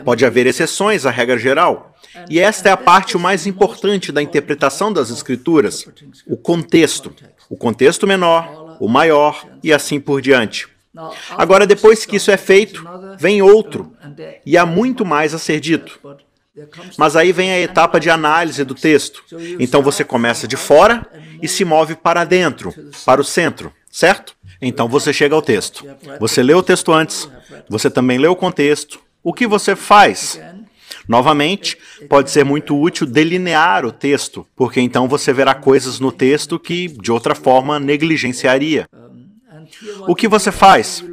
Pode 0.03 0.25
haver 0.25 0.47
exceções 0.47 1.05
à 1.05 1.11
regra 1.11 1.37
geral. 1.37 1.95
E 2.27 2.39
esta 2.39 2.69
é 2.69 2.71
a 2.71 2.77
parte 2.77 3.17
mais 3.17 3.45
importante 3.45 4.11
da 4.11 4.21
interpretação 4.21 4.91
das 4.91 5.11
Escrituras: 5.11 5.85
o 6.27 6.35
contexto. 6.35 7.13
O 7.47 7.55
contexto 7.55 8.07
menor, 8.07 8.77
o 8.79 8.87
maior 8.87 9.47
e 9.63 9.71
assim 9.71 9.99
por 9.99 10.19
diante. 10.21 10.67
Agora, 11.31 11.67
depois 11.67 12.05
que 12.05 12.15
isso 12.15 12.31
é 12.31 12.37
feito, 12.37 12.83
vem 13.17 13.41
outro, 13.41 13.93
e 14.45 14.57
há 14.57 14.65
muito 14.65 15.05
mais 15.05 15.33
a 15.33 15.39
ser 15.39 15.59
dito. 15.59 15.99
Mas 16.97 17.15
aí 17.15 17.31
vem 17.31 17.51
a 17.51 17.59
etapa 17.59 17.99
de 17.99 18.09
análise 18.09 18.63
do 18.63 18.73
texto. 18.73 19.23
Então 19.59 19.81
você 19.81 20.03
começa 20.03 20.47
de 20.47 20.55
fora 20.55 21.05
e 21.41 21.47
se 21.47 21.65
move 21.65 21.95
para 21.95 22.23
dentro, 22.23 22.73
para 23.05 23.19
o 23.19 23.25
centro, 23.25 23.73
certo? 23.91 24.35
Então 24.61 24.87
você 24.87 25.11
chega 25.11 25.35
ao 25.35 25.41
texto. 25.41 25.85
Você 26.19 26.41
lê 26.41 26.53
o 26.53 26.63
texto 26.63 26.93
antes, 26.93 27.29
você 27.69 27.89
também 27.89 28.17
lê 28.17 28.27
o 28.27 28.35
contexto. 28.35 28.99
O 29.21 29.33
que 29.33 29.45
você 29.45 29.75
faz? 29.75 30.39
Novamente, 31.07 31.77
pode 32.09 32.31
ser 32.31 32.43
muito 32.43 32.79
útil 32.79 33.05
delinear 33.05 33.85
o 33.85 33.91
texto, 33.91 34.47
porque 34.55 34.81
então 34.81 35.07
você 35.07 35.31
verá 35.31 35.53
coisas 35.53 35.99
no 35.99 36.11
texto 36.11 36.57
que, 36.57 36.87
de 36.87 37.11
outra 37.11 37.35
forma, 37.35 37.79
negligenciaria. 37.79 38.87
O 40.07 40.15
que 40.15 40.27
você 40.27 40.51
faz? 40.51 41.03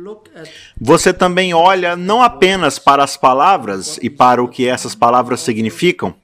Você 0.81 1.13
também 1.13 1.55
olha 1.55 1.97
não 1.97 2.23
apenas 2.23 2.79
para 2.79 3.03
as 3.05 3.17
palavras 3.17 3.99
e 4.03 4.09
para 4.11 4.43
o 4.43 4.49
que 4.49 4.67
essas 4.67 4.95
palavras 4.95 5.41
significam, 5.41 6.15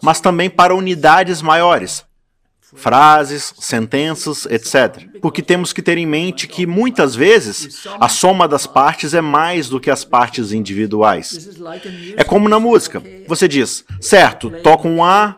mas 0.00 0.20
também 0.20 0.48
para 0.48 0.74
unidades 0.74 1.42
maiores, 1.42 2.04
frases, 2.76 3.52
sentenças, 3.58 4.46
etc. 4.46 5.06
Porque 5.20 5.42
temos 5.42 5.72
que 5.72 5.82
ter 5.82 5.98
em 5.98 6.06
mente 6.06 6.46
que 6.46 6.66
muitas 6.66 7.14
vezes 7.14 7.84
a 7.98 8.08
soma 8.08 8.46
das 8.46 8.66
partes 8.66 9.12
é 9.12 9.20
mais 9.20 9.68
do 9.68 9.80
que 9.80 9.90
as 9.90 10.04
partes 10.04 10.52
individuais. 10.52 11.50
É 12.16 12.24
como 12.24 12.48
na 12.48 12.60
música. 12.60 13.02
Você 13.26 13.48
diz, 13.48 13.84
certo, 14.00 14.50
toca 14.62 14.86
um 14.86 15.02
A 15.02 15.36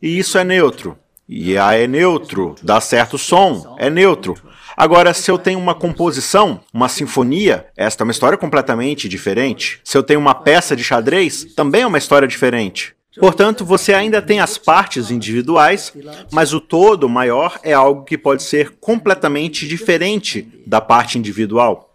e 0.00 0.18
isso 0.18 0.36
é 0.36 0.44
neutro. 0.44 0.98
e 1.28 1.56
A 1.56 1.74
é 1.74 1.86
neutro, 1.86 2.54
dá 2.62 2.80
certo 2.80 3.16
som, 3.16 3.76
é 3.78 3.88
neutro. 3.88 4.34
Agora, 4.76 5.12
se 5.14 5.30
eu 5.30 5.38
tenho 5.38 5.58
uma 5.58 5.74
composição, 5.74 6.60
uma 6.72 6.88
sinfonia, 6.88 7.66
esta 7.76 8.02
é 8.02 8.04
uma 8.04 8.12
história 8.12 8.38
completamente 8.38 9.08
diferente. 9.08 9.80
Se 9.84 9.96
eu 9.96 10.02
tenho 10.02 10.20
uma 10.20 10.34
peça 10.34 10.74
de 10.74 10.82
xadrez, 10.82 11.44
também 11.54 11.82
é 11.82 11.86
uma 11.86 11.98
história 11.98 12.26
diferente. 12.26 12.94
Portanto, 13.18 13.64
você 13.64 13.92
ainda 13.92 14.22
tem 14.22 14.40
as 14.40 14.56
partes 14.56 15.10
individuais, 15.10 15.92
mas 16.30 16.54
o 16.54 16.60
todo 16.60 17.08
maior 17.08 17.58
é 17.62 17.72
algo 17.72 18.04
que 18.04 18.16
pode 18.16 18.42
ser 18.42 18.76
completamente 18.80 19.68
diferente 19.68 20.48
da 20.66 20.80
parte 20.80 21.18
individual. 21.18 21.91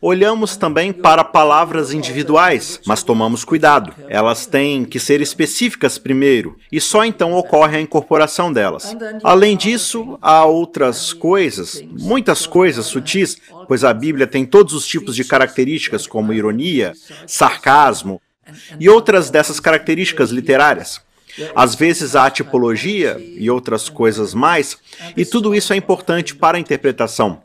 Olhamos 0.00 0.58
também 0.58 0.92
para 0.92 1.24
palavras 1.24 1.90
individuais, 1.90 2.78
mas 2.84 3.02
tomamos 3.02 3.44
cuidado. 3.44 3.94
Elas 4.08 4.44
têm 4.44 4.84
que 4.84 5.00
ser 5.00 5.22
específicas 5.22 5.96
primeiro, 5.96 6.56
e 6.70 6.78
só 6.80 7.02
então 7.04 7.32
ocorre 7.32 7.78
a 7.78 7.80
incorporação 7.80 8.52
delas. 8.52 8.94
Além 9.24 9.56
disso, 9.56 10.18
há 10.20 10.44
outras 10.44 11.14
coisas, 11.14 11.82
muitas 11.98 12.46
coisas 12.46 12.84
sutis, 12.84 13.38
pois 13.66 13.84
a 13.84 13.94
Bíblia 13.94 14.26
tem 14.26 14.44
todos 14.44 14.74
os 14.74 14.86
tipos 14.86 15.16
de 15.16 15.24
características, 15.24 16.06
como 16.06 16.32
ironia, 16.32 16.92
sarcasmo 17.26 18.20
e 18.78 18.88
outras 18.90 19.30
dessas 19.30 19.58
características 19.58 20.30
literárias. 20.30 21.00
Às 21.54 21.74
vezes 21.74 22.16
há 22.16 22.30
tipologia 22.30 23.16
e 23.18 23.50
outras 23.50 23.88
coisas 23.88 24.34
mais, 24.34 24.78
e 25.16 25.24
tudo 25.24 25.54
isso 25.54 25.72
é 25.72 25.76
importante 25.76 26.34
para 26.34 26.56
a 26.56 26.60
interpretação. 26.60 27.42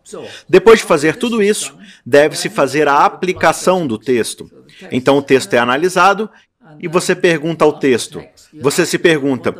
Depois 0.47 0.79
de 0.79 0.85
fazer 0.85 1.15
tudo 1.15 1.41
isso, 1.41 1.75
deve-se 2.05 2.49
fazer 2.49 2.87
a 2.87 3.05
aplicação 3.05 3.85
do 3.85 3.97
texto. 3.97 4.49
Então 4.91 5.17
o 5.17 5.21
texto 5.21 5.53
é 5.53 5.57
analisado 5.57 6.29
e 6.79 6.87
você 6.87 7.15
pergunta 7.15 7.65
ao 7.65 7.73
texto. 7.73 8.23
Você 8.59 8.85
se 8.85 8.97
pergunta: 8.97 9.53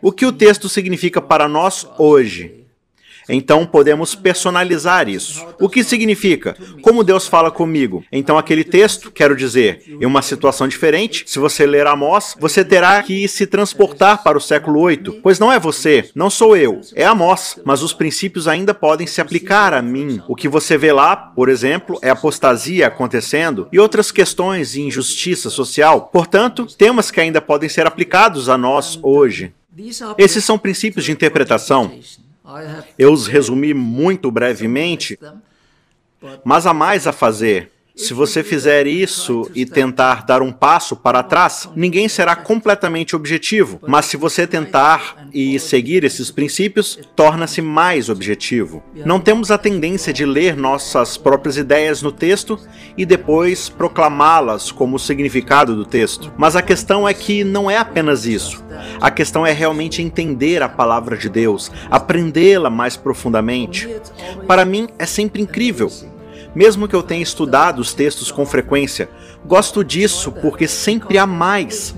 o 0.00 0.12
que 0.12 0.26
o 0.26 0.32
texto 0.32 0.68
significa 0.68 1.20
para 1.20 1.48
nós 1.48 1.86
hoje? 1.98 2.61
Então 3.28 3.66
podemos 3.66 4.14
personalizar 4.14 5.08
isso. 5.08 5.46
O 5.60 5.68
que 5.68 5.84
significa? 5.84 6.56
Como 6.82 7.04
Deus 7.04 7.26
fala 7.26 7.50
comigo? 7.50 8.04
Então 8.10 8.38
aquele 8.38 8.64
texto, 8.64 9.10
quero 9.10 9.36
dizer, 9.36 9.82
em 9.86 10.06
uma 10.06 10.22
situação 10.22 10.66
diferente, 10.68 11.24
se 11.26 11.38
você 11.38 11.66
ler 11.66 11.86
Amós, 11.86 12.34
você 12.38 12.64
terá 12.64 13.02
que 13.02 13.26
se 13.28 13.46
transportar 13.46 14.22
para 14.22 14.38
o 14.38 14.40
século 14.40 14.80
8, 14.80 15.20
pois 15.22 15.38
não 15.38 15.52
é 15.52 15.58
você, 15.58 16.10
não 16.14 16.30
sou 16.30 16.56
eu, 16.56 16.80
é 16.94 17.04
Amós, 17.04 17.58
mas 17.64 17.82
os 17.82 17.92
princípios 17.92 18.48
ainda 18.48 18.74
podem 18.74 19.06
se 19.06 19.20
aplicar 19.20 19.74
a 19.74 19.82
mim. 19.82 20.20
O 20.28 20.36
que 20.36 20.48
você 20.48 20.76
vê 20.76 20.92
lá, 20.92 21.16
por 21.16 21.48
exemplo, 21.48 21.98
é 22.02 22.10
apostasia 22.10 22.86
acontecendo 22.86 23.68
e 23.72 23.78
outras 23.78 24.10
questões 24.10 24.72
de 24.72 24.82
injustiça 24.82 25.50
social. 25.50 26.10
Portanto, 26.12 26.66
temas 26.66 27.10
que 27.10 27.20
ainda 27.20 27.40
podem 27.40 27.68
ser 27.68 27.86
aplicados 27.86 28.48
a 28.48 28.58
nós 28.58 28.98
hoje. 29.02 29.52
Esses 30.18 30.44
são 30.44 30.58
princípios 30.58 31.04
de 31.04 31.12
interpretação. 31.12 31.90
Eu 32.98 33.12
os 33.12 33.26
resumi 33.26 33.72
muito 33.72 34.30
brevemente, 34.30 35.18
mas 36.44 36.66
há 36.66 36.74
mais 36.74 37.06
a 37.06 37.12
fazer. 37.12 37.70
Se 37.94 38.14
você 38.14 38.42
fizer 38.42 38.86
isso 38.86 39.50
e 39.54 39.66
tentar 39.66 40.24
dar 40.24 40.40
um 40.40 40.50
passo 40.50 40.96
para 40.96 41.22
trás, 41.22 41.68
ninguém 41.76 42.08
será 42.08 42.34
completamente 42.34 43.14
objetivo. 43.14 43.78
Mas 43.86 44.06
se 44.06 44.16
você 44.16 44.46
tentar 44.46 45.28
e 45.32 45.58
seguir 45.58 46.02
esses 46.02 46.30
princípios, 46.30 46.98
torna-se 47.14 47.60
mais 47.60 48.08
objetivo. 48.08 48.82
Não 49.04 49.20
temos 49.20 49.50
a 49.50 49.58
tendência 49.58 50.10
de 50.12 50.24
ler 50.24 50.56
nossas 50.56 51.18
próprias 51.18 51.58
ideias 51.58 52.00
no 52.00 52.10
texto 52.10 52.58
e 52.96 53.04
depois 53.04 53.68
proclamá-las 53.68 54.72
como 54.72 54.96
o 54.96 55.00
significado 55.00 55.76
do 55.76 55.84
texto. 55.84 56.32
Mas 56.38 56.56
a 56.56 56.62
questão 56.62 57.06
é 57.06 57.12
que 57.12 57.44
não 57.44 57.70
é 57.70 57.76
apenas 57.76 58.24
isso. 58.24 58.64
A 59.00 59.10
questão 59.10 59.44
é 59.44 59.52
realmente 59.52 60.00
entender 60.00 60.62
a 60.62 60.68
palavra 60.68 61.16
de 61.16 61.28
Deus, 61.28 61.70
aprendê-la 61.90 62.70
mais 62.70 62.96
profundamente. 62.96 63.88
Para 64.46 64.64
mim, 64.64 64.88
é 64.98 65.04
sempre 65.04 65.42
incrível 65.42 65.90
mesmo 66.54 66.86
que 66.86 66.94
eu 66.94 67.02
tenha 67.02 67.22
estudado 67.22 67.78
os 67.80 67.94
textos 67.94 68.30
com 68.30 68.44
frequência, 68.44 69.08
gosto 69.44 69.82
disso 69.82 70.32
porque 70.32 70.68
sempre 70.68 71.18
há 71.18 71.26
mais. 71.26 71.94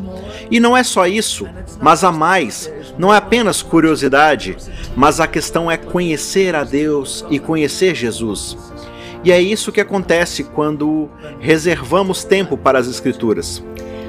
E 0.51 0.61
não 0.61 0.77
é 0.77 0.83
só 0.83 1.07
isso, 1.07 1.47
mas 1.81 2.05
há 2.05 2.13
mais. 2.13 2.73
Não 2.99 3.13
é 3.13 3.17
apenas 3.17 3.63
curiosidade, 3.63 4.57
mas 4.97 5.21
a 5.21 5.27
questão 5.27 5.71
é 5.71 5.77
conhecer 5.77 6.55
a 6.55 6.65
Deus 6.65 7.25
e 7.31 7.39
conhecer 7.39 7.95
Jesus. 7.95 8.57
E 9.25 9.33
é 9.33 9.41
isso 9.41 9.73
que 9.73 9.81
acontece 9.81 10.45
quando 10.45 11.09
reservamos 11.41 12.25
tempo 12.25 12.57
para 12.57 12.79
as 12.79 12.87
Escrituras. 12.87 13.65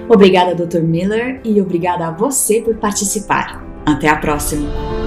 Obrigada, 0.09 0.53
Dr. 0.53 0.81
Miller, 0.81 1.39
e 1.43 1.59
obrigada 1.61 2.07
a 2.07 2.11
você 2.11 2.61
por 2.61 2.75
participar. 2.75 3.63
Até 3.85 4.09
a 4.09 4.17
próxima! 4.17 5.04